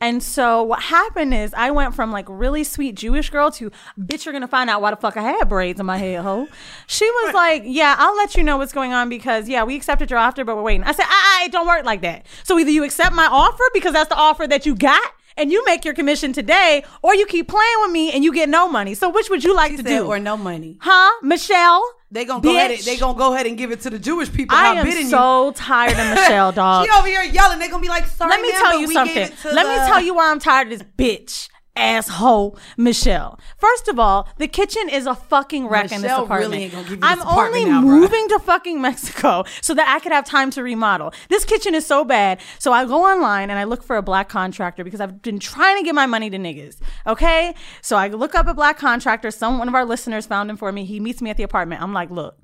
[0.00, 3.70] And so what happened is I went from like really sweet Jewish girl to
[4.00, 6.46] bitch, you're gonna find out why the fuck I had braids in my head, ho.
[6.86, 10.08] She was like, Yeah, I'll let you know what's going on because yeah, we accepted
[10.10, 10.84] your offer, but we're waiting.
[10.84, 11.04] I said,
[11.44, 12.26] it don't work like that.
[12.44, 15.02] So either you accept my offer because that's the offer that you got.
[15.34, 18.50] And you make your commission today, or you keep playing with me and you get
[18.50, 18.92] no money.
[18.92, 20.04] So which would you like She to do?
[20.06, 20.76] or no money.
[20.78, 21.82] huh, Michelle?
[22.12, 22.70] They gonna go ahead.
[22.72, 24.54] And, they gonna go ahead and give it to the Jewish people.
[24.54, 26.86] I am so tired of Michelle, dog.
[26.86, 26.92] you.
[26.92, 27.58] She over here yelling.
[27.58, 28.30] They gonna be like, sorry.
[28.30, 29.14] Let me tell you something.
[29.14, 33.38] gave it to Let me tell you why I'm tired of this bitch asshole Michelle.
[33.56, 36.40] First of all, the kitchen is a fucking wreck in this apartment.
[36.40, 39.88] really ain't gonna give you I'm apartment only now, moving to fucking Mexico so that
[39.88, 41.12] I could have time to remodel.
[41.28, 42.40] This kitchen is so bad.
[42.58, 45.78] So I go online and I look for a black contractor because I've been trying
[45.78, 46.78] to get my money to niggas.
[47.06, 47.54] Okay?
[47.80, 49.30] So I look up a black contractor.
[49.30, 50.84] Some one of our listeners found him for me.
[50.84, 51.82] He meets me at the apartment.
[51.82, 52.36] I'm like, look,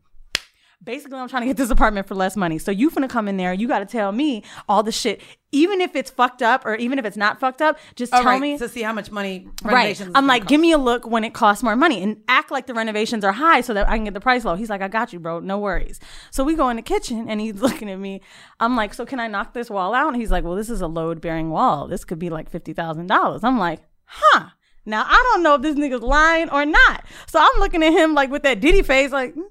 [0.83, 2.59] basically I'm trying to get this apartment for less money.
[2.59, 5.21] So you finna come in there, you gotta tell me all the shit.
[5.51, 8.41] Even if it's fucked up or even if it's not fucked up, just tell right,
[8.41, 9.99] me to see how much money Right.
[10.15, 10.51] I'm like, cost.
[10.51, 13.33] give me a look when it costs more money and act like the renovations are
[13.33, 14.57] high so that I can get the price low.
[14.57, 15.41] He's like, I got you, bro.
[15.41, 16.01] No worries.
[16.31, 18.21] So we go in the kitchen and he's looking at me.
[18.61, 20.09] I'm like, so can I knock this wall out?
[20.09, 21.89] And he's like, well, this is a load bearing wall.
[21.89, 23.41] This could be like $50,000.
[23.43, 24.51] I'm like, huh.
[24.85, 27.05] Now I don't know if this nigga's lying or not.
[27.27, 29.43] So I'm looking at him like with that Diddy face, like, hmm,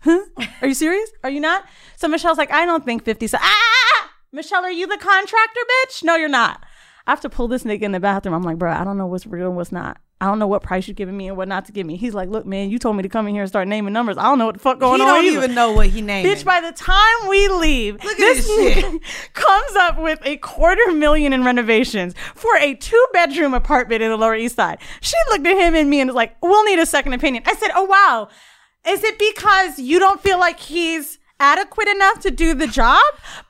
[0.00, 0.20] huh?
[0.62, 1.10] Are you serious?
[1.24, 1.64] Are you not?
[1.96, 3.26] So Michelle's like, I don't think 50.
[3.26, 4.10] So, ah!
[4.32, 6.04] Michelle, are you the contractor, bitch?
[6.04, 6.64] No, you're not.
[7.06, 8.34] I have to pull this nigga in the bathroom.
[8.34, 9.98] I'm like, bro, I don't know what's real and what's not.
[10.18, 11.96] I don't know what price you're giving me and what not to give me.
[11.96, 14.16] He's like, look, man, you told me to come in here and start naming numbers.
[14.16, 15.06] I don't know what the fuck going on.
[15.06, 15.44] he don't either.
[15.44, 16.26] even know what he named.
[16.26, 19.00] Bitch, by the time we leave, Look this this nigga
[19.34, 24.16] comes up with a quarter million in renovations for a two bedroom apartment in the
[24.16, 24.78] Lower East Side.
[25.02, 27.42] She looked at him and me and was like, we'll need a second opinion.
[27.46, 28.28] I said, oh, wow.
[28.88, 33.02] Is it because you don't feel like he's adequate enough to do the job?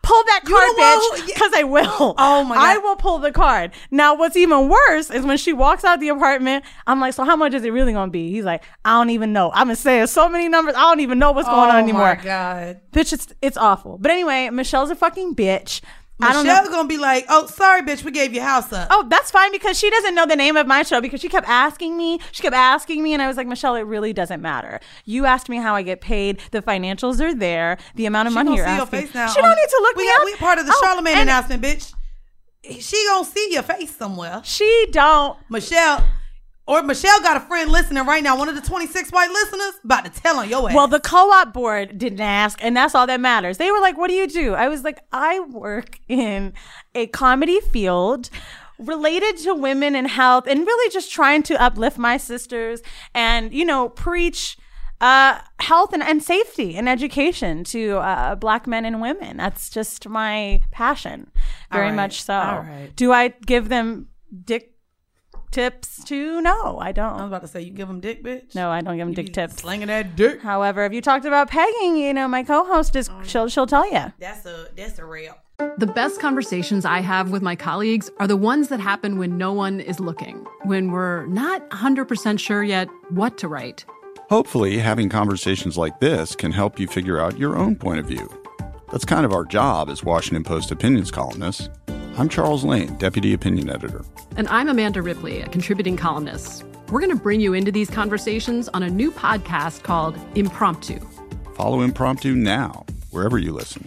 [0.03, 2.14] Pull that card, bitch, because I will.
[2.18, 2.64] Oh my God.
[2.64, 3.72] I will pull the card.
[3.91, 7.37] Now, what's even worse is when she walks out the apartment, I'm like, so how
[7.37, 8.30] much is it really going to be?
[8.30, 9.51] He's like, I don't even know.
[9.55, 10.74] I've been saying so many numbers.
[10.74, 12.12] I don't even know what's going on anymore.
[12.12, 12.80] oh my god.
[12.93, 13.99] Bitch, it's it's awful.
[13.99, 15.80] But anyway, Michelle's a fucking bitch.
[16.21, 16.53] I don't know.
[16.55, 19.53] Michelle's gonna be like, "Oh, sorry, bitch, we gave your house up." Oh, that's fine
[19.53, 22.19] because she doesn't know the name of my show because she kept asking me.
[22.33, 24.81] She kept asking me, and I was like, Michelle, it really doesn't matter.
[25.05, 26.41] You asked me how I get paid.
[26.53, 27.77] The financials are there.
[27.97, 29.01] The amount of She money you're see your asking.
[29.03, 29.27] face now.
[29.29, 30.25] she on don't need to look we me up.
[30.25, 31.93] We part of the Oh, Charlamagne announcement, bitch.
[32.81, 34.41] She gonna see your face somewhere.
[34.43, 35.39] She don't.
[35.51, 36.05] Michelle,
[36.67, 38.37] or Michelle got a friend listening right now.
[38.37, 40.75] One of the twenty six white listeners about to tell on your ass.
[40.75, 43.59] Well, the co-op board didn't ask, and that's all that matters.
[43.59, 46.53] They were like, "What do you do?" I was like, "I work in
[46.95, 48.31] a comedy field."
[48.79, 52.83] related to women and health and really just trying to uplift my sisters
[53.14, 54.59] and you know preach
[55.01, 60.09] uh, health and, and safety and education to uh, black men and women that's just
[60.09, 61.31] my passion
[61.73, 61.95] very right.
[61.95, 62.91] much so right.
[62.97, 64.09] do i give them
[64.45, 64.76] dick
[65.57, 67.15] tips to no i don't.
[67.15, 68.55] I was about to say, you give them dick, bitch.
[68.55, 70.43] no i don't give them You dick be tips slinging that dick.
[70.43, 73.91] However, if you talked about pegging, you know, my co-host is oh, she'll she'll tell
[73.91, 74.13] you.
[74.19, 75.35] That's a that's a real.
[75.79, 79.55] The best conversations I have with my colleagues are the ones that happen when no
[79.55, 83.87] one is looking, when we're not 100% sure yet what to write.
[84.29, 88.29] Hopefully, having conversations like this can help you figure out your own point of view.
[88.93, 91.71] That's kind of our job as Washington Post opinions columnists.
[92.19, 94.03] I'm Charles Lane, Deputy Opinion Editor.
[94.39, 96.64] And I'm Amanda Ripley, a contributing columnist.
[96.89, 100.99] We're going to bring you into these conversations on a new podcast called Impromptu.
[101.57, 103.87] Follow Impromptu now, wherever you listen.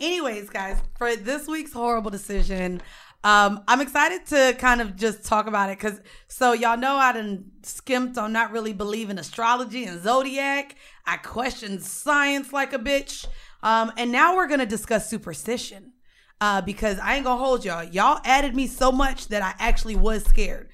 [0.00, 2.82] Anyways, guys, for this week's horrible decision,
[3.24, 5.98] um, I'm excited to kind of just talk about it because
[6.28, 10.76] so y'all know I done skimped on not really believing astrology and zodiac.
[11.06, 13.26] I questioned science like a bitch.
[13.62, 15.91] Um, and now we're gonna discuss superstition.
[16.40, 17.84] Uh, because I ain't gonna hold y'all.
[17.84, 20.70] Y'all added me so much that I actually was scared.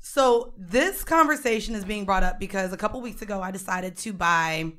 [0.00, 4.12] So this conversation is being brought up because a couple weeks ago I decided to
[4.12, 4.72] buy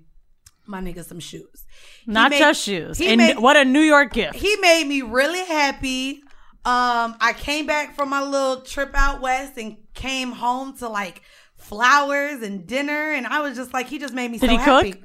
[0.67, 1.65] my nigga some shoes.
[2.05, 3.01] Not made- just shoes.
[3.01, 4.35] And made- what a New York gift.
[4.35, 6.21] he made me really happy.
[6.65, 11.21] Um, I came back from my little trip out west and came home to like
[11.57, 14.57] flowers and dinner, and I was just like, he just made me Did so he
[14.57, 14.91] happy.
[14.93, 15.01] cook?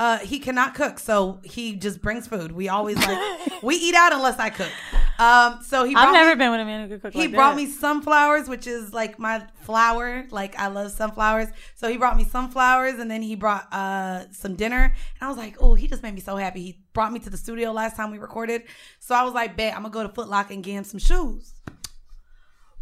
[0.00, 2.52] Uh, he cannot cook, so he just brings food.
[2.52, 3.18] We always like
[3.62, 4.70] we eat out unless I cook.
[5.18, 5.94] Um, so he.
[5.94, 7.56] I've brought never me- been with a man who could cook he like brought that.
[7.56, 10.24] me sunflowers, which is like my flower.
[10.30, 11.48] Like I love sunflowers.
[11.74, 14.84] So he brought me sunflowers and then he brought uh some dinner.
[14.84, 16.62] And I was like, oh, he just made me so happy.
[16.62, 18.62] He brought me to the studio last time we recorded.
[19.00, 20.98] So I was like, bet I'm gonna go to Foot Locker and get him some
[20.98, 21.52] shoes.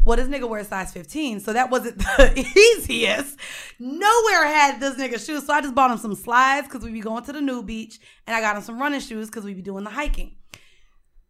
[0.09, 3.39] Well, this nigga wears size 15, so that wasn't the easiest.
[3.79, 7.01] Nowhere had this nigga shoes, so I just bought him some slides because we be
[7.01, 9.61] going to the new beach, and I got him some running shoes because we be
[9.61, 10.37] doing the hiking.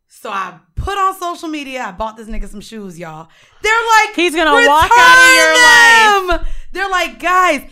[0.07, 1.87] So I put on social media.
[1.87, 3.29] I bought this nigga some shoes, y'all.
[3.63, 7.69] They're like, He's gonna walk out of your "Return them!" They're like, guys,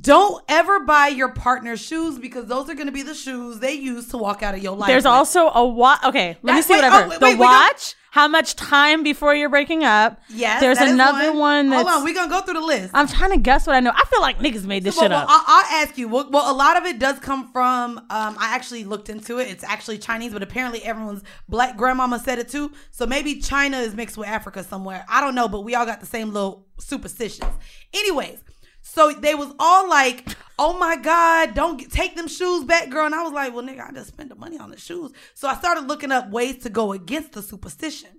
[0.00, 4.08] don't ever buy your partner shoes because those are gonna be the shoes they use
[4.08, 4.88] to walk out of your life.
[4.88, 5.12] There's with.
[5.12, 6.02] also a watch.
[6.04, 7.96] Okay, let me see wait, what oh, wait, The wait, watch.
[8.12, 10.20] How much time before you're breaking up?
[10.28, 10.60] yes.
[10.60, 11.88] There's another one that's.
[11.88, 12.90] Hold on, we're gonna go through the list.
[12.92, 13.90] I'm trying to guess what I know.
[13.90, 15.28] I feel like niggas made this Well, shit well, up.
[15.30, 16.08] I'll, I'll ask you.
[16.08, 17.96] Well, well, a lot of it does come from.
[17.96, 19.48] Um, I actually looked into it.
[19.48, 22.70] It's actually Chinese, but apparently everyone's black grandmama said it too.
[22.90, 25.06] So maybe China is mixed with Africa somewhere.
[25.08, 27.50] I don't know, but we all got the same little superstitions.
[27.94, 28.44] Anyways,
[28.82, 30.28] so they was all like,
[30.58, 33.64] "Oh my God, don't get, take them shoes back, girl." And I was like, "Well,
[33.64, 36.58] nigga, I just spent the money on the shoes." So I started looking up ways
[36.64, 38.10] to go against the superstition.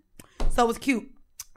[0.50, 1.10] So it was cute.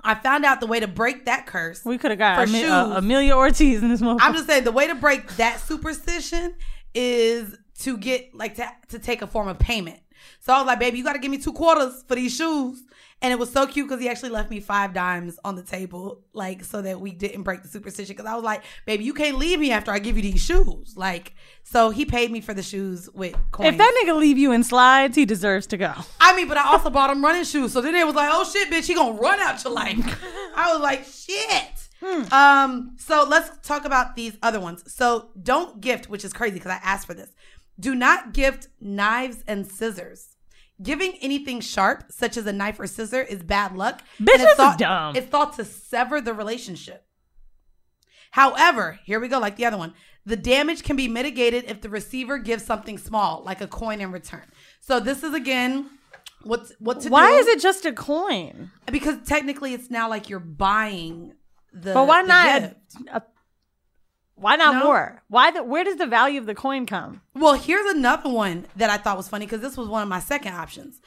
[0.05, 1.85] I found out the way to break that curse.
[1.85, 4.23] we could have got for Ami- uh, Amelia Ortiz in this moment.
[4.23, 6.55] I'm just saying the way to break that superstition
[6.95, 10.01] is to get like to, to take a form of payment.
[10.41, 12.83] So I was like, baby, you got to give me two quarters for these shoes.
[13.23, 16.21] And it was so cute because he actually left me five dimes on the table,
[16.35, 18.15] like so that we didn't break the superstition.
[18.15, 20.95] Because I was like, baby, you can't leave me after I give you these shoes.
[20.97, 23.71] Like, so he paid me for the shoes with coins.
[23.71, 25.95] if that nigga leave you in slides, he deserves to go.
[26.21, 27.73] I mean, but I also bought him running shoes.
[27.73, 30.23] So then it was like, oh shit, bitch, he gonna run out your life.
[30.55, 32.33] I was like, shit.
[32.33, 34.93] Um, so let's talk about these other ones.
[34.93, 37.31] So don't gift, which is crazy because I asked for this.
[37.81, 40.36] Do not gift knives and scissors.
[40.83, 44.03] Giving anything sharp, such as a knife or scissor, is bad luck.
[44.21, 45.17] Bitch, this is dumb.
[45.17, 47.07] It's thought to sever the relationship.
[48.33, 49.95] However, here we go, like the other one.
[50.27, 54.13] The damage can be mitigated if the receiver gives something small, like a coin in
[54.13, 54.45] return.
[54.81, 55.89] So this is again
[56.43, 57.37] what's what to Why do.
[57.39, 58.71] is it just a coin?
[58.91, 61.33] Because technically, it's now like you're buying
[61.73, 61.95] the.
[61.95, 62.47] But why the not?
[62.63, 62.77] A,
[63.17, 63.23] a-
[64.37, 64.85] why not No.
[64.85, 65.23] more?
[65.29, 65.63] Why the?
[65.65, 67.23] Where does the value of the coin come?
[67.35, 70.21] Well, here's another one that I thought was funny because this was one of my
[70.21, 71.01] second options.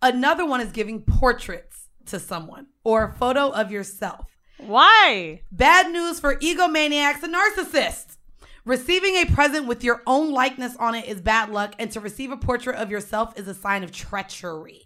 [0.00, 4.36] Another one is giving portraits to someone or a photo of yourself.
[4.58, 5.42] Why?
[5.50, 8.18] Bad news for egomaniacs and narcissists.
[8.66, 12.30] Receiving a present with your own likeness on it is bad luck, and to receive
[12.30, 14.83] a portrait of yourself is a sign of treachery.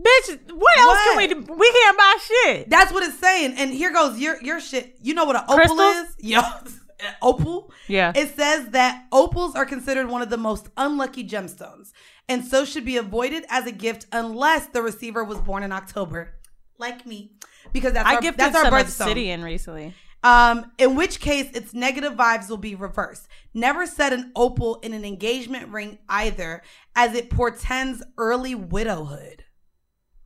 [0.00, 1.04] Bitch, what else What?
[1.04, 1.54] can we do?
[1.54, 2.70] We can't buy shit.
[2.70, 3.54] That's what it's saying.
[3.56, 4.96] And here goes your your shit.
[5.00, 6.08] You know what an opal Crystals?
[6.08, 6.16] is?
[6.20, 7.72] Yo, an opal.
[7.86, 8.12] Yeah.
[8.14, 11.92] It says that opals are considered one of the most unlucky gemstones,
[12.28, 16.34] and so should be avoided as a gift unless the receiver was born in October,
[16.78, 17.32] like me,
[17.72, 19.00] because that's I our, gifted that's our some birthstone.
[19.06, 19.94] obsidian recently.
[20.24, 23.28] Um, in which case, its negative vibes will be reversed.
[23.52, 26.62] Never set an opal in an engagement ring either,
[26.96, 29.43] as it portends early widowhood.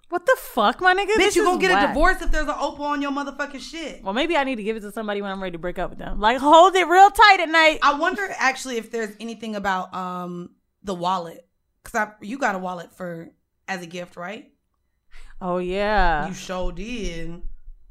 [0.08, 1.08] What the fuck, my nigga?
[1.10, 1.84] Bitch, This you is gonna get whack.
[1.84, 4.02] a divorce if there's an opal on your motherfucking shit.
[4.02, 5.90] Well, maybe I need to give it to somebody when I'm ready to break up
[5.90, 6.18] with them.
[6.18, 7.80] Like, hold it real tight at night.
[7.82, 10.50] I wonder actually if there's anything about um
[10.82, 11.46] the wallet
[11.84, 13.28] because I you got a wallet for
[13.66, 14.50] as a gift, right?
[15.42, 16.26] Oh yeah.
[16.28, 17.42] You sure did.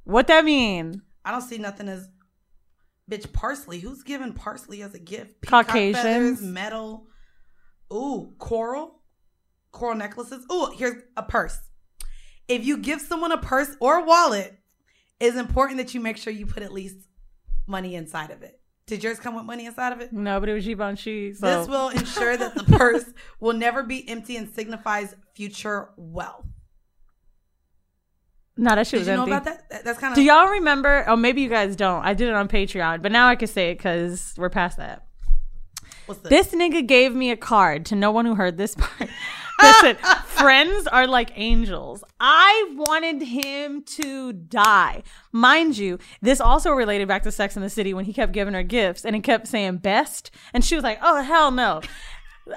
[0.03, 1.01] What that mean?
[1.24, 2.09] I don't see nothing as
[3.11, 3.80] bitch parsley.
[3.80, 5.41] Who's giving parsley as a gift?
[5.41, 5.97] Peacock Caucasians.
[6.03, 7.07] feathers, metal.
[7.93, 9.01] Ooh, coral,
[9.72, 10.45] coral necklaces.
[10.51, 11.59] Ooh, here's a purse.
[12.48, 14.58] If you give someone a purse or a wallet,
[15.20, 16.95] it's important that you make sure you put at least
[17.66, 18.60] money inside of it.
[18.86, 20.14] Did yours come with money inside of it?
[20.14, 21.34] No, but it was Givenchy.
[21.34, 21.45] So.
[21.45, 23.04] This will ensure that the purse
[23.41, 26.45] will never be empty and signifies future wealth.
[28.56, 29.32] No, that shit Did was you know empty.
[29.34, 29.70] about that?
[29.70, 30.16] That- That's kind of.
[30.16, 31.04] Do y'all remember?
[31.08, 32.04] Oh, maybe you guys don't.
[32.04, 35.06] I did it on Patreon, but now I can say it because we're past that.
[36.06, 36.30] What's this?
[36.52, 39.10] This nigga gave me a card to no one who heard this part.
[39.62, 39.95] Listen,
[40.26, 42.03] friends are like angels.
[42.20, 45.03] I wanted him to die.
[45.32, 48.53] Mind you, this also related back to Sex in the City when he kept giving
[48.53, 50.32] her gifts and he kept saying best.
[50.53, 51.82] And she was like, oh, hell no.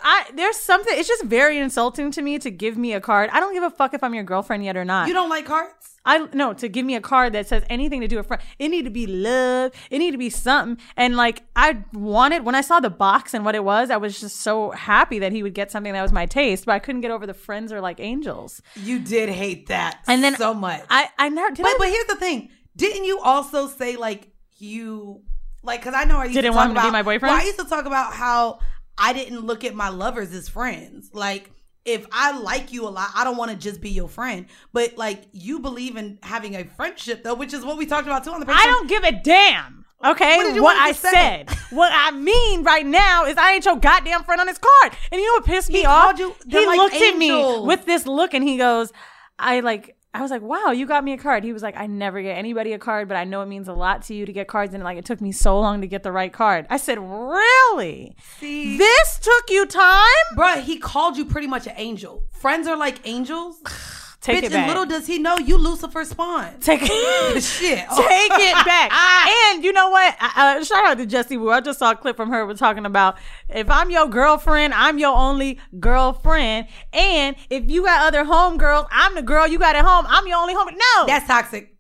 [0.03, 3.31] I there's something it's just very insulting to me to give me a card.
[3.33, 5.09] I don't give a fuck if I'm your girlfriend yet or not.
[5.09, 5.97] You don't like cards?
[6.05, 8.43] I no to give me a card that says anything to do with friend.
[8.59, 9.73] It need to be love.
[9.91, 10.83] It need to be something.
[10.97, 14.19] And like I wanted when I saw the box and what it was, I was
[14.21, 16.65] just so happy that he would get something that was my taste.
[16.67, 18.63] But I couldn't get over the friends are like angels.
[18.77, 20.85] You did hate that And then so much.
[20.89, 21.63] I I never did.
[21.63, 25.23] but I, but here's the thing: didn't you also say like you
[25.63, 25.81] like?
[25.81, 27.33] Because I know I used Didn't to talk want him to be my boyfriend?
[27.33, 28.61] Well, I used to talk about how
[29.01, 31.11] I didn't look at my lovers as friends.
[31.13, 31.51] Like
[31.85, 34.47] if I like you a lot, I don't want to just be your friend.
[34.73, 38.23] But like you believe in having a friendship though, which is what we talked about
[38.25, 38.47] too on the.
[38.51, 39.79] I don't give a damn.
[40.03, 41.51] Okay, What what I said.
[41.71, 44.97] what I mean right now is I ain't your goddamn friend on this card.
[45.13, 46.19] And you know what pissed me He off?
[46.19, 48.93] you- he like looked at me with this look and he goes,
[49.39, 51.45] I like I was like, wow, you got me a card.
[51.45, 53.73] He was like, I never get anybody a card, but I know it means a
[53.73, 54.75] lot to you to get cards.
[54.75, 56.67] And like, it took me so long to get the right card.
[56.69, 58.17] I said, really?
[58.39, 60.05] See, This took you time?
[60.37, 62.25] Bruh, he called you pretty much an angel.
[62.33, 63.61] Friends are like angels.
[64.21, 66.61] Take Bitch, it and little does he know you Lucifer spawn.
[66.61, 67.43] Take it.
[67.43, 67.79] Shit.
[67.97, 68.93] Take it back.
[69.55, 70.15] and you know what?
[70.21, 71.51] I- Uh, shout out to Jessie Woo.
[71.51, 72.47] I just saw a clip from her.
[72.47, 73.17] We're talking about
[73.49, 76.67] if I'm your girlfriend, I'm your only girlfriend.
[76.93, 80.05] And if you got other homegirls, I'm the girl you got at home.
[80.09, 80.69] I'm your only home.
[80.69, 81.07] No.
[81.07, 81.75] That's toxic.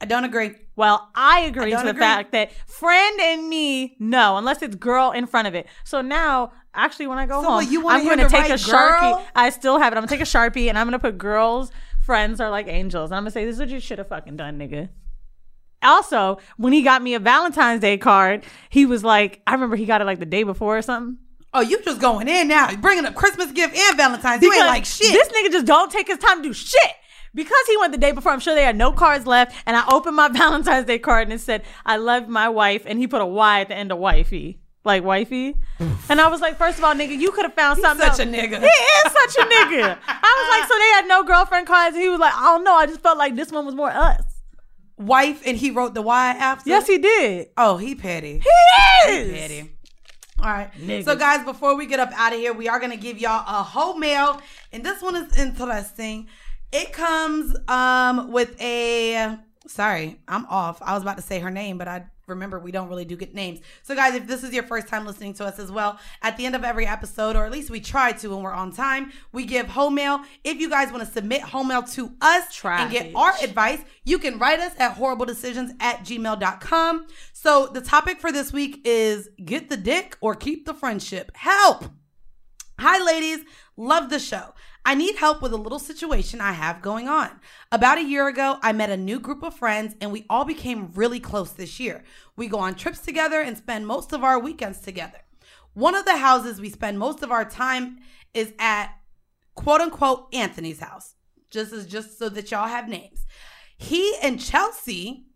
[0.00, 0.52] I don't agree.
[0.76, 2.00] well, I agree I to the agree.
[2.00, 5.66] fact that friend and me, no, unless it's girl in front of it.
[5.84, 8.48] So now, actually, when I go So home, what, you wanna I'm going to take
[8.48, 9.00] a sharpie.
[9.00, 9.26] girl?
[9.34, 9.96] I still have it.
[9.96, 11.70] I'm going to take a sharpie and I'm going to put girls,
[12.00, 13.10] friends are like angels.
[13.10, 14.88] And I'm going to say, this is what you should have fucking done, nigga.
[15.82, 19.86] Also, when he got me a Valentine's Day card, he was like, I remember he
[19.86, 21.18] got it like the day before or something.
[21.54, 22.74] Oh, you just going in now.
[22.76, 24.42] Bringing up Christmas gift and Valentine's.
[24.42, 25.12] You ain't like shit.
[25.12, 26.80] This nigga just don't take his time to do shit.
[27.34, 29.54] Because he went the day before, I'm sure they had no cards left.
[29.66, 32.82] And I opened my Valentine's Day card and it said, I love my wife.
[32.86, 34.60] And he put a Y at the end of wifey.
[34.88, 35.54] Like wifey.
[36.08, 38.00] and I was like, first of all, nigga, you could have found something.
[38.08, 38.20] such else.
[38.20, 38.58] a nigga.
[38.58, 39.98] He is such a nigga.
[40.08, 41.94] I was like, so they had no girlfriend cards.
[41.94, 42.74] And he was like, I don't know.
[42.74, 44.22] I just felt like this one was more us.
[44.96, 46.70] Wife, and he wrote the Y after.
[46.70, 47.48] Yes, he did.
[47.58, 48.40] Oh, he petty.
[48.42, 49.38] He is.
[49.38, 49.70] petty.
[50.40, 51.04] All right.
[51.04, 53.44] So, guys, before we get up out of here, we are going to give y'all
[53.46, 54.40] a whole mail.
[54.72, 56.28] And this one is interesting.
[56.72, 59.36] It comes um with a.
[59.66, 60.80] Sorry, I'm off.
[60.80, 63.34] I was about to say her name, but I remember we don't really do get
[63.34, 63.60] names.
[63.82, 66.46] So guys, if this is your first time listening to us as well, at the
[66.46, 69.44] end of every episode, or at least we try to when we're on time, we
[69.44, 70.20] give home mail.
[70.44, 74.18] If you guys want to submit home mail to us and get our advice, you
[74.18, 77.06] can write us at horribledecisions at gmail.com.
[77.32, 81.32] So the topic for this week is get the dick or keep the friendship.
[81.34, 81.84] Help!
[82.80, 83.44] Hi, ladies.
[83.76, 84.54] Love the show.
[84.84, 87.40] I need help with a little situation I have going on.
[87.70, 90.92] About a year ago, I met a new group of friends and we all became
[90.94, 92.04] really close this year.
[92.36, 95.18] We go on trips together and spend most of our weekends together.
[95.74, 97.98] One of the houses we spend most of our time
[98.34, 98.92] is at
[99.54, 101.14] quote unquote Anthony's house.
[101.50, 103.26] Just as just so that y'all have names.
[103.76, 105.26] He and Chelsea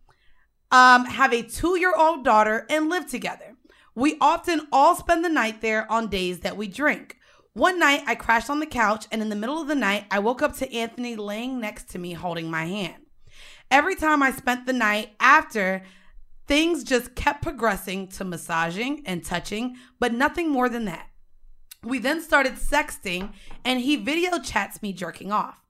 [0.70, 3.56] um, have a two year old daughter and live together.
[3.94, 7.18] We often all spend the night there on days that we drink.
[7.54, 10.20] One night, I crashed on the couch, and in the middle of the night, I
[10.20, 13.02] woke up to Anthony laying next to me holding my hand.
[13.70, 15.82] Every time I spent the night after,
[16.46, 21.10] things just kept progressing to massaging and touching, but nothing more than that.
[21.84, 23.34] We then started sexting,
[23.66, 25.62] and he video chats me jerking off.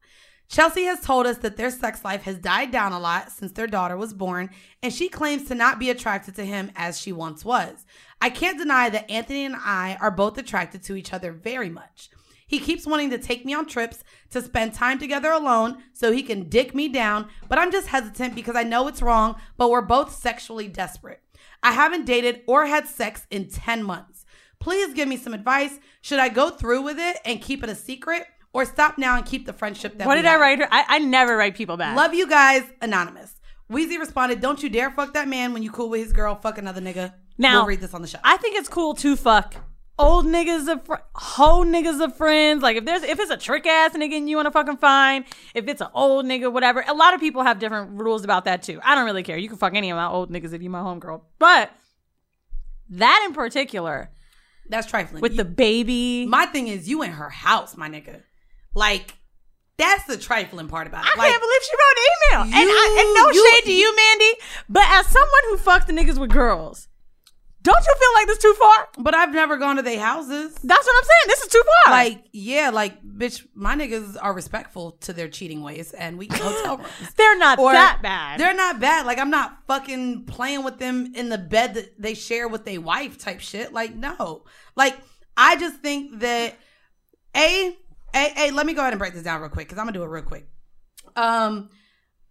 [0.46, 3.66] Chelsea has told us that their sex life has died down a lot since their
[3.66, 4.50] daughter was born,
[4.84, 7.86] and she claims to not be attracted to him as she once was.
[8.22, 12.08] I can't deny that Anthony and I are both attracted to each other very much.
[12.46, 16.22] He keeps wanting to take me on trips to spend time together alone so he
[16.22, 19.82] can dick me down, but I'm just hesitant because I know it's wrong, but we're
[19.82, 21.20] both sexually desperate.
[21.64, 24.24] I haven't dated or had sex in 10 months.
[24.60, 25.80] Please give me some advice.
[26.00, 29.26] Should I go through with it and keep it a secret or stop now and
[29.26, 30.68] keep the friendship that What did I write her?
[30.70, 31.96] I, I never write people back.
[31.96, 33.34] Love you guys, anonymous.
[33.68, 36.36] Weezy responded, "Don't you dare fuck that man when you cool with his girl.
[36.36, 38.18] Fuck another nigga." Now, we'll read this on the show.
[38.24, 39.54] I think it's cool to fuck
[39.98, 42.62] old niggas of fr- hoe niggas of friends.
[42.62, 45.24] Like if there's if it's a trick ass nigga and you want to fucking find,
[45.54, 46.82] if it's an old nigga, whatever.
[46.88, 48.80] A lot of people have different rules about that too.
[48.82, 49.36] I don't really care.
[49.36, 51.20] You can fuck any of my old niggas if you my homegirl.
[51.38, 51.70] But
[52.90, 54.10] that in particular,
[54.68, 55.20] That's trifling.
[55.22, 58.22] with You- the baby, my thing is, you in her house, my nigga.
[58.74, 59.14] Like
[59.76, 61.10] that's the trifling part about it.
[61.14, 62.60] I like, can't believe she wrote an email.
[62.62, 64.32] and, I, and no You- shade to you, Mandy,
[64.68, 66.88] but as someone who fucks the niggas with girls,
[67.62, 68.88] don't you feel like this too far?
[68.98, 70.54] But I've never gone to their houses.
[70.54, 71.26] That's what I'm saying.
[71.28, 71.92] This is too far.
[71.92, 76.78] Like, yeah, like, bitch, my niggas are respectful to their cheating ways, and we hotel
[76.78, 76.88] rooms.
[77.16, 78.40] they're not Or that bad.
[78.40, 79.06] They're not bad.
[79.06, 82.80] Like I'm not fucking playing with them in the bed that they share with their
[82.80, 83.72] wife type shit.
[83.72, 84.44] Like no.
[84.76, 84.98] Like
[85.36, 86.56] I just think that
[87.36, 87.76] a
[88.14, 89.96] a a let me go ahead and break this down real quick because I'm gonna
[89.96, 90.46] do it real quick.
[91.16, 91.70] Um,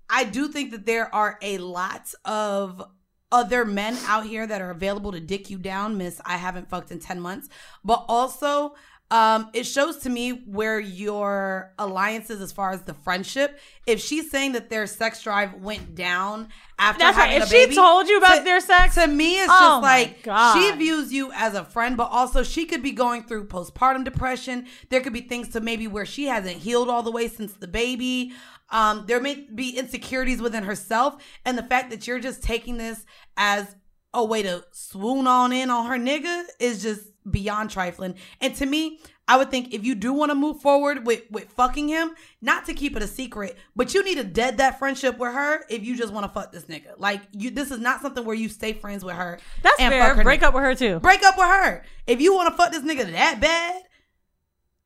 [0.09, 2.83] I do think that there are a lot of
[3.31, 6.19] other men out here that are available to dick you down, miss.
[6.25, 7.49] I haven't fucked in 10 months.
[7.83, 8.75] But also,
[9.11, 13.59] um, it shows to me where your alliances as far as the friendship.
[13.85, 16.47] If she's saying that their sex drive went down
[16.79, 17.29] after That's right.
[17.31, 19.83] having If a she told you about to- their sex, to me it's Oh just
[19.83, 20.53] like God.
[20.57, 24.65] she views you as a friend, but also she could be going through postpartum depression.
[24.89, 27.67] There could be things to maybe where she hasn't healed all the way since the
[27.67, 28.31] baby.
[28.69, 33.05] Um, there may be insecurities within herself, and the fact that you're just taking this
[33.35, 33.75] as
[34.13, 38.15] a way to swoon on in on her nigga is just beyond trifling.
[38.39, 41.45] And to me, I would think if you do want to move forward with with
[41.51, 42.11] fucking him,
[42.41, 45.63] not to keep it a secret, but you need to dead that friendship with her
[45.69, 46.93] if you just want to fuck this nigga.
[46.97, 49.39] Like you, this is not something where you stay friends with her.
[49.61, 50.15] that's and fair.
[50.15, 50.45] her Break nigga.
[50.45, 50.99] up with her too.
[50.99, 51.83] Break up with her.
[52.07, 53.83] If you want to fuck this nigga that bad,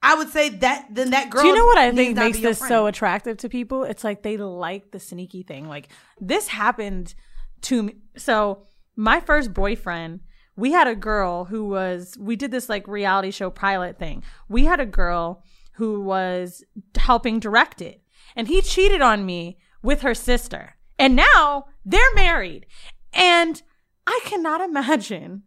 [0.03, 1.41] I would say that then that girl.
[1.41, 3.83] Do you know what I think makes this so attractive to people?
[3.83, 5.67] It's like they like the sneaky thing.
[5.67, 5.89] Like
[6.21, 7.15] this happened
[7.61, 7.95] to me.
[8.15, 10.19] So my first boyfriend,
[10.55, 12.17] we had a girl who was.
[12.19, 14.23] We did this like reality show pilot thing.
[14.47, 15.43] We had a girl
[15.73, 16.63] who was
[16.95, 18.01] helping direct it,
[18.35, 22.65] and he cheated on me with her sister, and now they're married,
[23.13, 23.61] and
[24.07, 25.43] I cannot imagine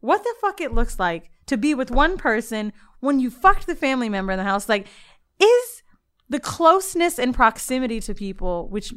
[0.00, 3.74] what the fuck it looks like to be with one person when you fucked the
[3.74, 4.68] family member in the house.
[4.68, 4.86] Like,
[5.40, 5.82] is
[6.28, 8.92] the closeness and proximity to people, which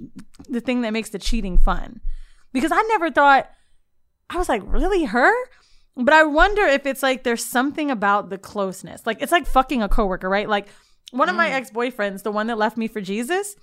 [0.50, 2.02] the thing that makes the cheating fun?
[2.54, 3.50] Because I never thought,
[4.30, 5.34] I was like, really her?
[5.96, 9.06] But I wonder if it's like there's something about the closeness.
[9.06, 10.48] Like, it's like fucking a coworker, right?
[10.48, 10.68] Like,
[11.12, 11.54] one of my mm.
[11.54, 13.56] ex boyfriends, the one that left me for Jesus,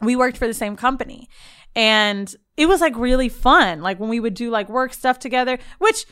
[0.00, 1.28] we worked for the same company
[1.74, 5.58] and it was like really fun like when we would do like work stuff together
[5.78, 6.06] which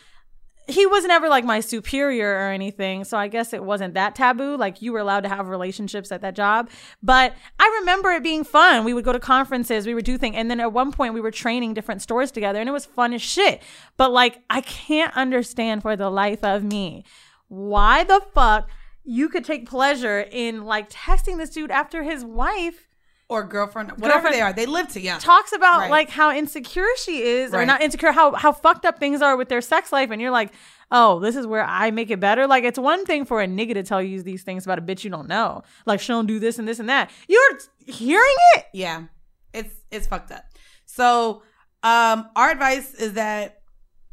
[0.67, 4.57] he was never like my superior or anything so i guess it wasn't that taboo.
[4.57, 6.71] Like you were allowed to have relationships at that job.
[7.03, 8.85] But i remember it being fun.
[8.85, 11.21] We would go to conferences we would do things and then at one point we
[11.21, 13.63] were training different stores together and it was fun as shit.
[13.97, 17.05] But like i can't understand for the life of me
[17.49, 18.69] why the fuck
[19.05, 22.89] you could take pleasure in like texting this dude after his wife
[23.29, 24.53] or girlfriend, whatever Girlfriend- they are.
[24.53, 25.21] They live together.
[25.21, 25.91] talks about Right.
[25.91, 29.49] like how insecure she is or not insecure how how fucked up things are with
[29.49, 30.53] their sex life and you're like
[30.91, 33.73] oh this is where i make it better like it's one thing for a nigga
[33.75, 36.39] to tell you these things about a bitch you don't know like she don't do
[36.39, 39.05] this and this and that you're hearing it Yeah,
[39.55, 40.45] it's it's fucked up.
[40.85, 41.43] So,
[41.83, 43.61] um, our advice is that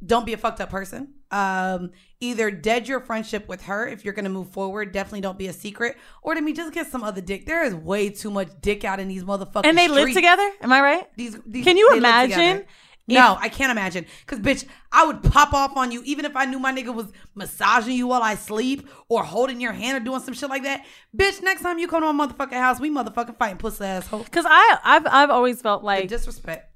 [0.05, 1.15] don't be a fucked up person.
[1.31, 4.91] Um, either dead your friendship with her if you're gonna move forward.
[4.91, 5.97] Definitely don't be a secret.
[6.21, 7.45] Or to me, just get some other dick.
[7.45, 9.65] There is way too much dick out in these motherfuckers.
[9.65, 12.67] and they live together am i right These, these Can you imagine together.
[13.07, 14.05] No, I can't imagine.
[14.25, 17.07] Cause bitch, I would pop off on you even if I knew my nigga was
[17.35, 20.85] massaging you while I sleep or holding your hand or doing some shit like that.
[21.17, 24.23] Bitch, next time you come to my motherfucking house, we motherfucking fighting pussy asshole.
[24.23, 26.70] because i i've i've always felt like Disrespect.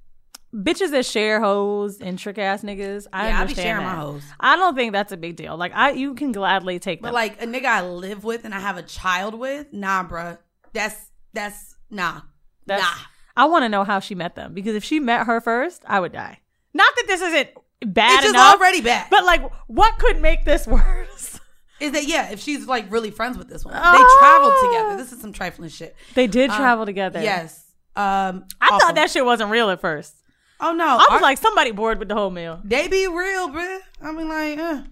[0.55, 3.95] Bitches that share hoes and trick ass niggas i Yeah, I be understand sharing my
[3.95, 3.99] that.
[4.01, 4.23] hoes.
[4.39, 7.13] i don't think that's a big deal like i you can gladly take But them
[7.15, 10.37] like a nigga I live with and I have a child with, nah, bruh.
[10.73, 10.95] That's
[11.33, 12.21] that's nah.
[12.65, 13.03] That's, nah.
[13.35, 15.99] I want to know how she met them because if she met her first, I
[15.99, 16.39] would die.
[16.73, 17.49] Not that this isn't
[17.93, 19.07] bad It's enough, already bad.
[19.09, 21.39] but like, what could make this worse?
[21.81, 23.73] Is that yeah, if she's like really friends with this one.
[23.77, 23.91] Oh.
[23.91, 24.97] They traveled together.
[25.03, 25.95] This is some trifling shit.
[26.13, 27.21] They did Um, travel together.
[27.21, 27.61] Yes.
[27.97, 28.79] Um I awful.
[28.79, 30.13] thought that shit wasn't real at first.
[30.59, 30.85] Oh no.
[30.85, 32.61] I was Our- like, somebody bored with the whole meal.
[32.63, 33.79] They be real, bruh.
[34.01, 34.83] I mean, like, uh.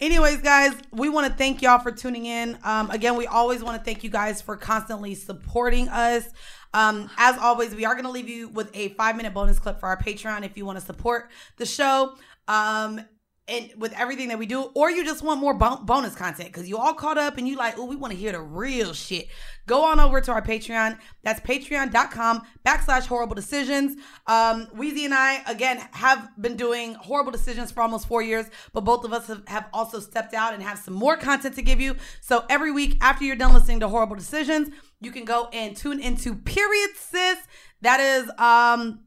[0.00, 2.58] anyways, guys, we want to thank y'all for tuning in.
[2.64, 6.24] Um, again, we always want to thank you guys for constantly supporting us.
[6.72, 9.80] Um, as always, we are going to leave you with a five minute bonus clip
[9.80, 12.14] for our Patreon if you want to support the show.
[12.48, 13.00] Um,
[13.48, 16.68] and with everything that we do, or you just want more bon- bonus content because
[16.68, 19.26] you all caught up and you like, oh, we want to hear the real shit.
[19.66, 20.98] Go on over to our Patreon.
[21.24, 23.96] That's patreon.com backslash horrible decisions.
[24.26, 28.82] Um, Weezy and I, again, have been doing horrible decisions for almost four years, but
[28.84, 31.80] both of us have, have also stepped out and have some more content to give
[31.80, 31.96] you.
[32.20, 34.68] So every week after you're done listening to horrible decisions,
[35.00, 37.38] you can go and tune into Period Sis.
[37.82, 39.00] That is, um,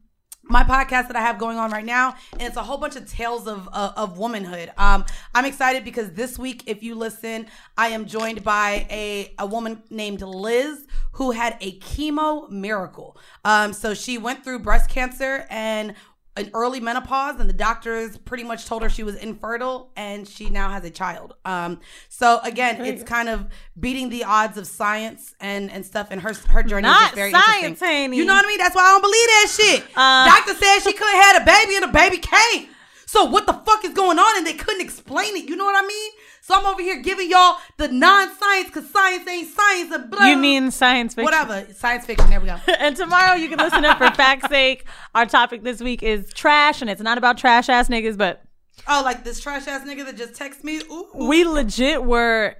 [0.48, 3.10] my podcast that I have going on right now, and it's a whole bunch of
[3.10, 4.70] tales of uh, of womanhood.
[4.76, 9.46] Um, I'm excited because this week, if you listen, I am joined by a a
[9.46, 13.16] woman named Liz who had a chemo miracle.
[13.44, 15.94] Um, so she went through breast cancer and
[16.36, 20.50] an early menopause, and the doctors pretty much told her she was infertile, and she
[20.50, 21.34] now has a child.
[21.44, 23.46] Um, so again, it's kind of
[23.78, 27.14] beating the odds of science and and stuff, and her her journey is Not just
[27.14, 27.88] very science, interesting.
[27.88, 28.16] Haney.
[28.16, 28.58] You know what I mean?
[28.58, 29.82] That's why I don't believe that shit.
[29.96, 32.68] Uh, Doctor said she couldn't have had a baby and the baby came.
[33.06, 34.38] So what the fuck is going on?
[34.38, 35.48] And they couldn't explain it.
[35.48, 36.10] You know what I mean?
[36.46, 39.90] So I'm over here giving y'all the non-science because science ain't science.
[39.90, 40.26] And blah.
[40.26, 41.24] You mean science fiction?
[41.24, 41.66] whatever?
[41.72, 42.28] Science fiction.
[42.28, 42.58] There we go.
[42.78, 44.84] and tomorrow you can listen up for fact's sake.
[45.14, 48.42] Our topic this week is trash, and it's not about trash ass niggas, but
[48.86, 50.82] Oh, like this trash ass nigga that just texted me.
[50.90, 52.56] Ooh, we legit were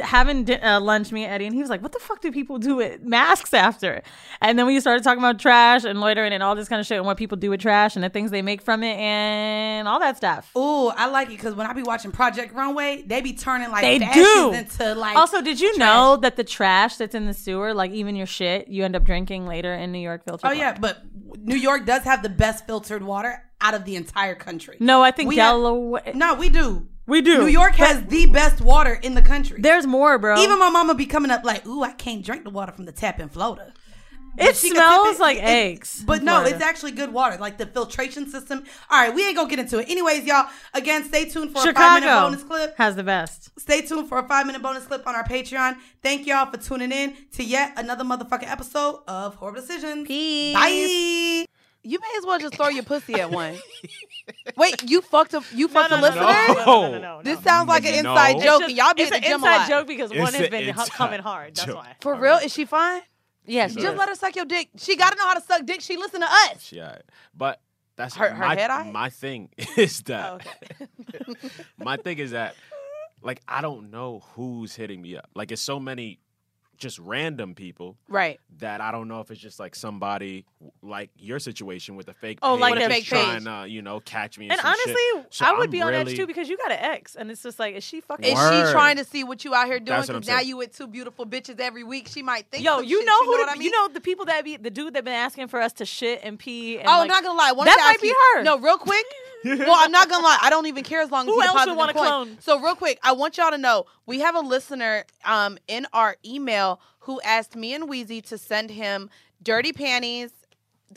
[0.00, 2.58] having uh, lunch me and Eddie, and he was like, "What the fuck do people
[2.58, 4.02] do with masks after?"
[4.40, 6.96] And then we started talking about trash and loitering and all this kind of shit,
[6.98, 9.98] and what people do with trash and the things they make from it and all
[10.00, 10.50] that stuff.
[10.56, 13.82] Ooh, I like it because when I be watching Project Runway, they be turning like
[13.82, 14.52] They do.
[14.54, 15.16] into like.
[15.16, 15.78] Also, did you trash.
[15.78, 19.04] know that the trash that's in the sewer, like even your shit, you end up
[19.04, 20.50] drinking later in New York filtered?
[20.50, 21.02] Oh yeah, but
[21.38, 24.76] New York does have the best filtered water out of the entire country.
[24.80, 26.12] No, I think We have- Delaware.
[26.14, 26.88] No, we do.
[27.06, 27.38] We do.
[27.38, 29.60] New York has the best water in the country.
[29.60, 30.38] There's more, bro.
[30.38, 32.92] Even my mama be coming up like, "Ooh, I can't drink the water from the
[32.92, 33.72] tap in Florida."
[34.38, 36.02] it smells it- like it- eggs.
[36.06, 36.54] But no, Florida.
[36.56, 37.38] it's actually good water.
[37.38, 38.64] Like the filtration system.
[38.90, 39.88] All right, we ain't gonna get into it.
[39.88, 40.46] Anyways, y'all.
[40.74, 42.76] Again, stay tuned for a five minute Chicago bonus clip.
[42.76, 43.50] has the best.
[43.58, 45.76] Stay tuned for a five minute bonus clip on our Patreon.
[46.02, 50.06] Thank y'all for tuning in to yet another motherfucking episode of Horrible Decisions.
[50.06, 50.54] Peace.
[50.54, 51.46] Bye.
[51.86, 53.56] You may as well just throw your pussy at one.
[54.56, 56.22] Wait, you fucked a you fucked no, a no, listener?
[56.22, 58.94] no, no, no, no, no, This sounds like an inside It's joke, just- and y'all
[58.94, 59.68] be it's at the an gym a inside lot.
[59.68, 61.54] joke because one It's has been hu- inside coming hard.
[61.54, 61.76] That's joke.
[61.76, 61.94] why.
[62.00, 62.34] For real?
[62.36, 63.02] Is she fine?
[63.48, 64.70] Yeah, Just let her suck your dick.
[64.76, 65.80] She got to know how to suck dick.
[65.80, 66.72] She listen to us.
[66.72, 66.98] Yeah,
[67.32, 67.60] but
[67.94, 68.90] that's Her- her my, head eye?
[68.90, 71.38] my thing is that Oh, okay.
[71.78, 72.56] my thing is that
[73.22, 75.28] like I don't know who's hitting me up.
[75.36, 76.18] Like it's so many
[76.78, 78.38] just random people Right.
[78.58, 80.44] that I don't know if it's just like somebody
[80.82, 83.44] like your situation with a fake Oh, page like a that's fake trying page.
[83.44, 84.48] to you know catch me.
[84.50, 85.26] And some honestly, shit.
[85.34, 87.42] So I would I'm be on edge too because you got an ex, and it's
[87.42, 88.24] just like, is she fucking?
[88.24, 88.66] Is Word.
[88.66, 89.86] she trying to see what you out here doing?
[89.96, 90.48] That's what I'm Because now saying.
[90.48, 92.08] you with two beautiful bitches every week.
[92.08, 92.64] She might think.
[92.64, 93.06] Yo, some you shit.
[93.06, 93.30] know She who?
[93.38, 93.62] know the, I mean?
[93.62, 96.20] You know the people that be the dude that been asking for us to shit
[96.22, 96.78] and pee.
[96.78, 97.52] And Oh, like, not gonna lie.
[97.52, 98.42] One That to might be you- her.
[98.42, 99.04] No, real quick.
[99.44, 100.38] well, I'm not gonna lie.
[100.42, 102.38] I don't even care as long as Who he else would wanna the clone?
[102.40, 106.16] So real quick, I want y'all to know we have a listener um, in our
[106.24, 106.65] email
[107.00, 109.10] who asked me and Weezy to send him
[109.42, 110.30] dirty panties.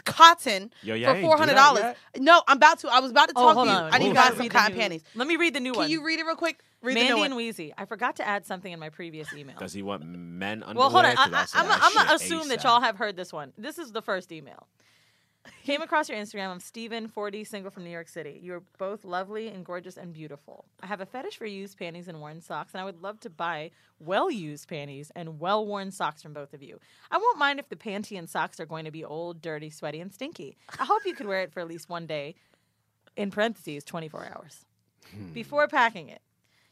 [0.06, 1.96] Cotton Yo, yeah, for four hundred dollars.
[2.16, 2.90] No, I'm about to.
[2.90, 3.78] I was about to Oh, talk hold to you.
[3.80, 3.92] on.
[3.94, 5.04] I need Ooh, you gotta guys some cotton new- panties.
[5.16, 5.86] Let me read the new Can one.
[5.88, 6.60] Can you read it real quick?
[6.84, 7.32] Read the new Mandy one.
[7.32, 7.74] and Weezy.
[7.76, 9.56] I forgot to add something in my previous email.
[9.58, 10.76] Does he want men underwear?
[10.76, 11.16] Well, hold on.
[11.18, 11.24] I,
[11.54, 13.52] I, I'm gonna shit assume that y'all have heard this one.
[13.58, 14.68] This is the first email.
[15.64, 16.50] Came across your Instagram.
[16.50, 18.40] I'm Steven, 40, single from New York City.
[18.42, 20.66] You're both lovely and gorgeous and beautiful.
[20.82, 23.30] I have a fetish for used panties and worn socks, and I would love to
[23.30, 26.80] buy well used panties and well worn socks from both of you.
[27.12, 30.00] I won't mind if the panty and socks are going to be old, dirty, sweaty,
[30.00, 30.58] and stinky.
[30.80, 32.36] I hope you could wear it for at least one day,
[33.16, 34.66] in parentheses, 24 hours,
[35.12, 35.34] hmm.
[35.34, 36.22] before packing it.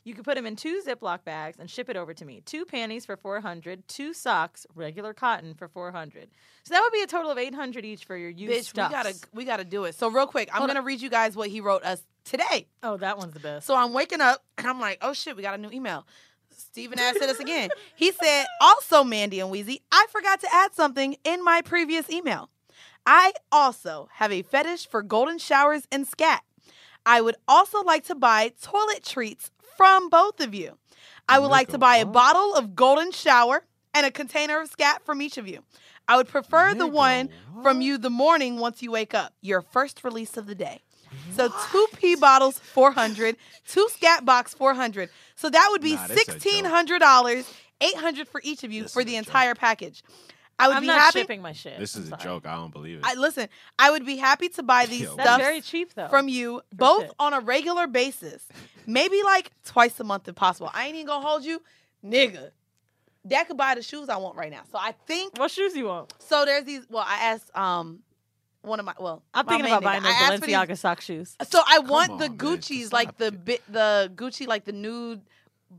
[0.08, 2.42] You could put them in two Ziploc bags and ship it over to me.
[2.46, 6.30] Two panties for 400, two socks, regular cotton for 400.
[6.64, 8.90] So that would be a total of 800 each for your used Bitch, stuff.
[8.90, 9.96] we gotta we gotta do it.
[9.96, 12.68] So real quick, I'm Hold gonna read you guys what he wrote us today.
[12.84, 13.68] Oh, that one's the best.
[13.68, 16.08] So I'm waking up and I'm like, oh shit, we got a new email.
[16.56, 17.70] Steven asked us again.
[17.98, 22.50] He said, also Mandy and Weezy, I forgot to add something in my previous email.
[23.06, 26.44] I also have a fetish for golden showers and scat.
[27.06, 30.78] I would also like to buy toilet treats from both of you.
[31.30, 33.64] I would like to buy a bottle of golden shower
[33.94, 35.64] and a container of scat from each of you.
[36.08, 37.30] I would prefer the one
[37.62, 40.82] from you the morning once you wake up, your first release of the day.
[41.36, 43.36] So two pee bottles, 400,
[43.68, 45.10] two scat box, 400.
[45.36, 46.42] So that would be Nah, this a joke.
[46.42, 50.04] $1,600, 800 for each of you for the entire package.
[50.60, 51.20] I would I'm be not happy.
[51.20, 51.78] shipping my shit.
[51.78, 52.24] This I'm is a sorry.
[52.24, 52.46] joke.
[52.48, 53.06] I don't believe it.
[53.06, 53.48] I listen,
[53.78, 56.08] I would be happy to buy these Yo, That's stuff very cheap, though.
[56.08, 57.12] from you both shit.
[57.20, 58.46] on a regular basis.
[58.86, 60.72] Maybe like twice a month if possible.
[60.74, 61.62] I ain't even gonna hold you,
[62.04, 62.52] nigga.
[63.26, 64.62] That could buy the shoes I want right now.
[64.72, 66.14] So I think what shoes you want?
[66.20, 66.46] so.
[66.46, 66.86] There's these.
[66.90, 68.00] Well, I asked um
[68.62, 69.22] one of my well.
[69.34, 71.36] I'm my thinking about buying those I these- Balenciaga sock shoes.
[71.50, 73.46] So I Come want the on, man, Gucci's, just like the it.
[73.46, 75.22] bit, the Gucci, like the nude,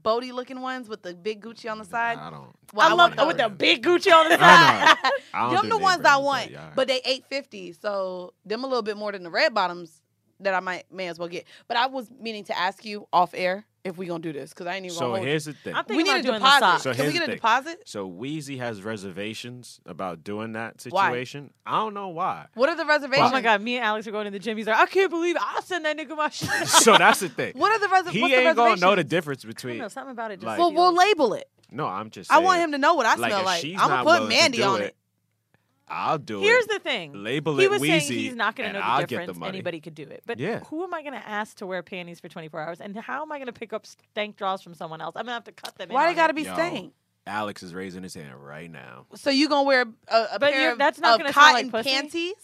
[0.03, 2.19] boaty looking ones with the big Gucci on the side.
[2.19, 2.55] I don't.
[2.75, 4.97] Well, I, I love want with the big Gucci on the I side.
[5.05, 5.11] know.
[5.35, 7.73] I don't them do the ones I want, yeah, but they eight fifty.
[7.73, 10.01] So them a little bit more than the red bottoms
[10.41, 11.47] that I might may as well get.
[11.67, 14.67] But I was meaning to ask you off air if we gonna do this because
[14.67, 14.95] I ain't even.
[14.97, 15.75] So gonna hold here's the thing.
[15.75, 16.83] I'm we need about a doing deposit.
[16.83, 17.35] So Can we get a thing.
[17.37, 17.83] deposit?
[17.87, 21.09] So Weezy has reservations about doing that Why?
[21.09, 21.53] situation.
[21.67, 22.47] I don't know why.
[22.55, 23.29] What are the reservations?
[23.29, 24.57] Oh my god, me and Alex are going to the gym.
[24.57, 25.43] He's like, I can't believe it.
[25.45, 26.49] I'll send that nigga my shit.
[26.69, 27.53] so that's the thing.
[27.57, 28.15] What are the reservations?
[28.17, 29.11] he what's the ain't gonna know the reservations?
[29.11, 29.79] difference I don't between.
[29.79, 31.49] know, something about it just Like- Well, we'll label it.
[31.71, 32.33] No, I'm just.
[32.33, 33.65] I want him to know what I like, smell like.
[33.65, 34.97] I'm gonna put willing to Mandy on it, it.
[35.91, 36.71] I'll do Here's it.
[36.71, 37.13] Here's the thing.
[37.25, 39.17] Label he it was Weezy, saying he's not going and to know I'll the get
[39.17, 39.39] the difference.
[39.39, 39.49] money.
[39.51, 40.23] Anybody could do it.
[40.27, 40.61] But Yeah.
[40.61, 42.81] who am I going to ask to wear panties for 24 hours?
[42.81, 45.15] And how am I going to pick up stank draws from someone else?
[45.17, 45.89] I'm going to have to cut them.
[45.91, 46.93] in Why on they gotta be Yo, stained?
[47.27, 49.05] Alex is raising his hand right now.
[49.15, 51.53] So you gonna wear a, a But pair you're- of, that's not of gonna smell
[51.53, 51.91] like pussy?
[51.91, 52.35] panties?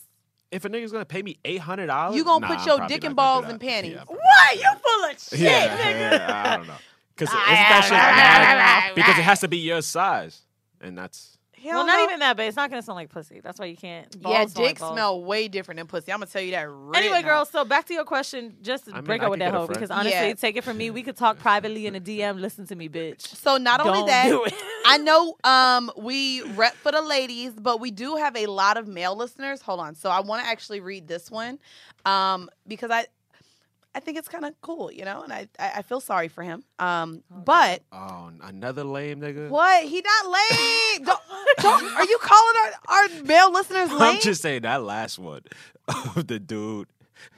[0.50, 2.86] If a nigga's gonna pay me eight hundred dollars, You gonna nah, put I'm your
[2.88, 3.94] dick and balls in panties?
[3.94, 4.56] Yeah, What?
[4.56, 6.10] You full of shit, Yeah, nigga.
[6.18, 6.74] yeah, I don't know.
[7.16, 10.42] Because isn't that shit because it has to be your size,
[10.80, 12.04] and that's Hell well, not no.
[12.04, 13.40] even that, but it's not going to smell like pussy.
[13.42, 14.20] That's why you can't.
[14.20, 16.12] Balls Yeah, smell like dick smell way different than pussy.
[16.12, 17.28] I'm gonna tell you that right Anyway, now.
[17.28, 18.56] girls, so back to your question.
[18.62, 20.34] Just I mean, break I up with that hoe because honestly, Yeah.
[20.34, 20.90] take it from me.
[20.90, 22.38] We could talk privately in a DM.
[22.40, 23.22] Listen to me, bitch.
[23.22, 24.52] So not only Don't that.
[24.86, 28.86] I know um we rep for the ladies, but we do have a lot of
[28.86, 29.62] male listeners.
[29.62, 29.94] Hold on.
[29.94, 31.58] So I want to actually read this one
[32.04, 33.06] um because I
[33.94, 36.42] I think it's kind of cool, you know, and I I I feel sorry for
[36.42, 36.64] him.
[36.78, 39.48] Um but oh another lame nigga.
[39.48, 39.84] what?
[39.84, 41.04] He not lame.
[41.04, 41.20] don't,
[41.58, 44.02] don't are you calling our our male listeners lame?
[44.16, 45.42] I'm just saying that last one
[46.16, 46.88] of the dude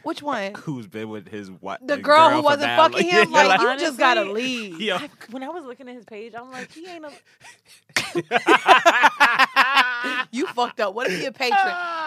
[0.03, 0.55] Which one?
[0.57, 2.95] who's been with his what The girl who wasn't Alabama.
[2.95, 3.31] fucking him?
[3.33, 4.81] Yeah, Like, you honestly, just gotta leave.
[4.81, 4.97] Yo.
[4.97, 8.17] I- when I was looking at his page, I'm like, he ain't a.
[10.33, 10.95] You fucked up.
[10.95, 11.59] What if he a patron?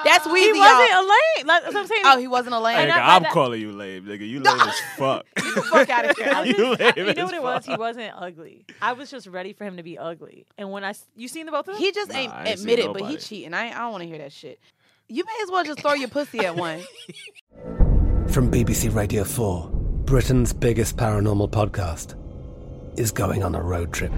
[0.05, 0.53] That's weird.
[0.55, 0.99] He wasn't y'all.
[0.99, 1.47] a lame.
[1.47, 2.01] Like, that's what I'm saying.
[2.05, 2.87] Oh, he wasn't a lame.
[2.89, 4.27] Nigga, I- I'm that- calling you lame, nigga.
[4.27, 5.25] You lame as fuck.
[5.37, 6.31] fuck out of here.
[6.33, 7.65] I You just- I- lame you know as what it was?
[7.65, 8.65] He wasn't ugly.
[8.81, 10.45] I was just ready for him to be ugly.
[10.57, 11.77] And when I, you seen the both of them?
[11.77, 13.53] He just Nah, ain't I ain't seen admit it, but he cheating.
[13.53, 14.59] I, I don't want to hear that shit.
[15.11, 16.81] You may as well just throw your pussy at one.
[18.27, 19.67] From BBC Radio 4,
[20.05, 22.13] Britain's biggest paranormal podcast
[22.95, 24.11] is going on a road trip.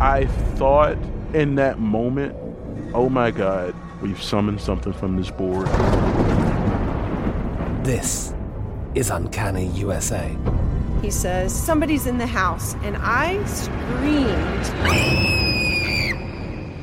[0.00, 0.26] I
[0.56, 0.98] thought
[1.32, 2.34] in that moment,
[2.92, 3.72] oh my God,
[4.02, 5.68] we've summoned something from this board.
[7.84, 8.34] This
[8.96, 10.36] is Uncanny USA.
[11.02, 12.74] He says, Somebody's in the house.
[12.82, 15.49] And I screamed.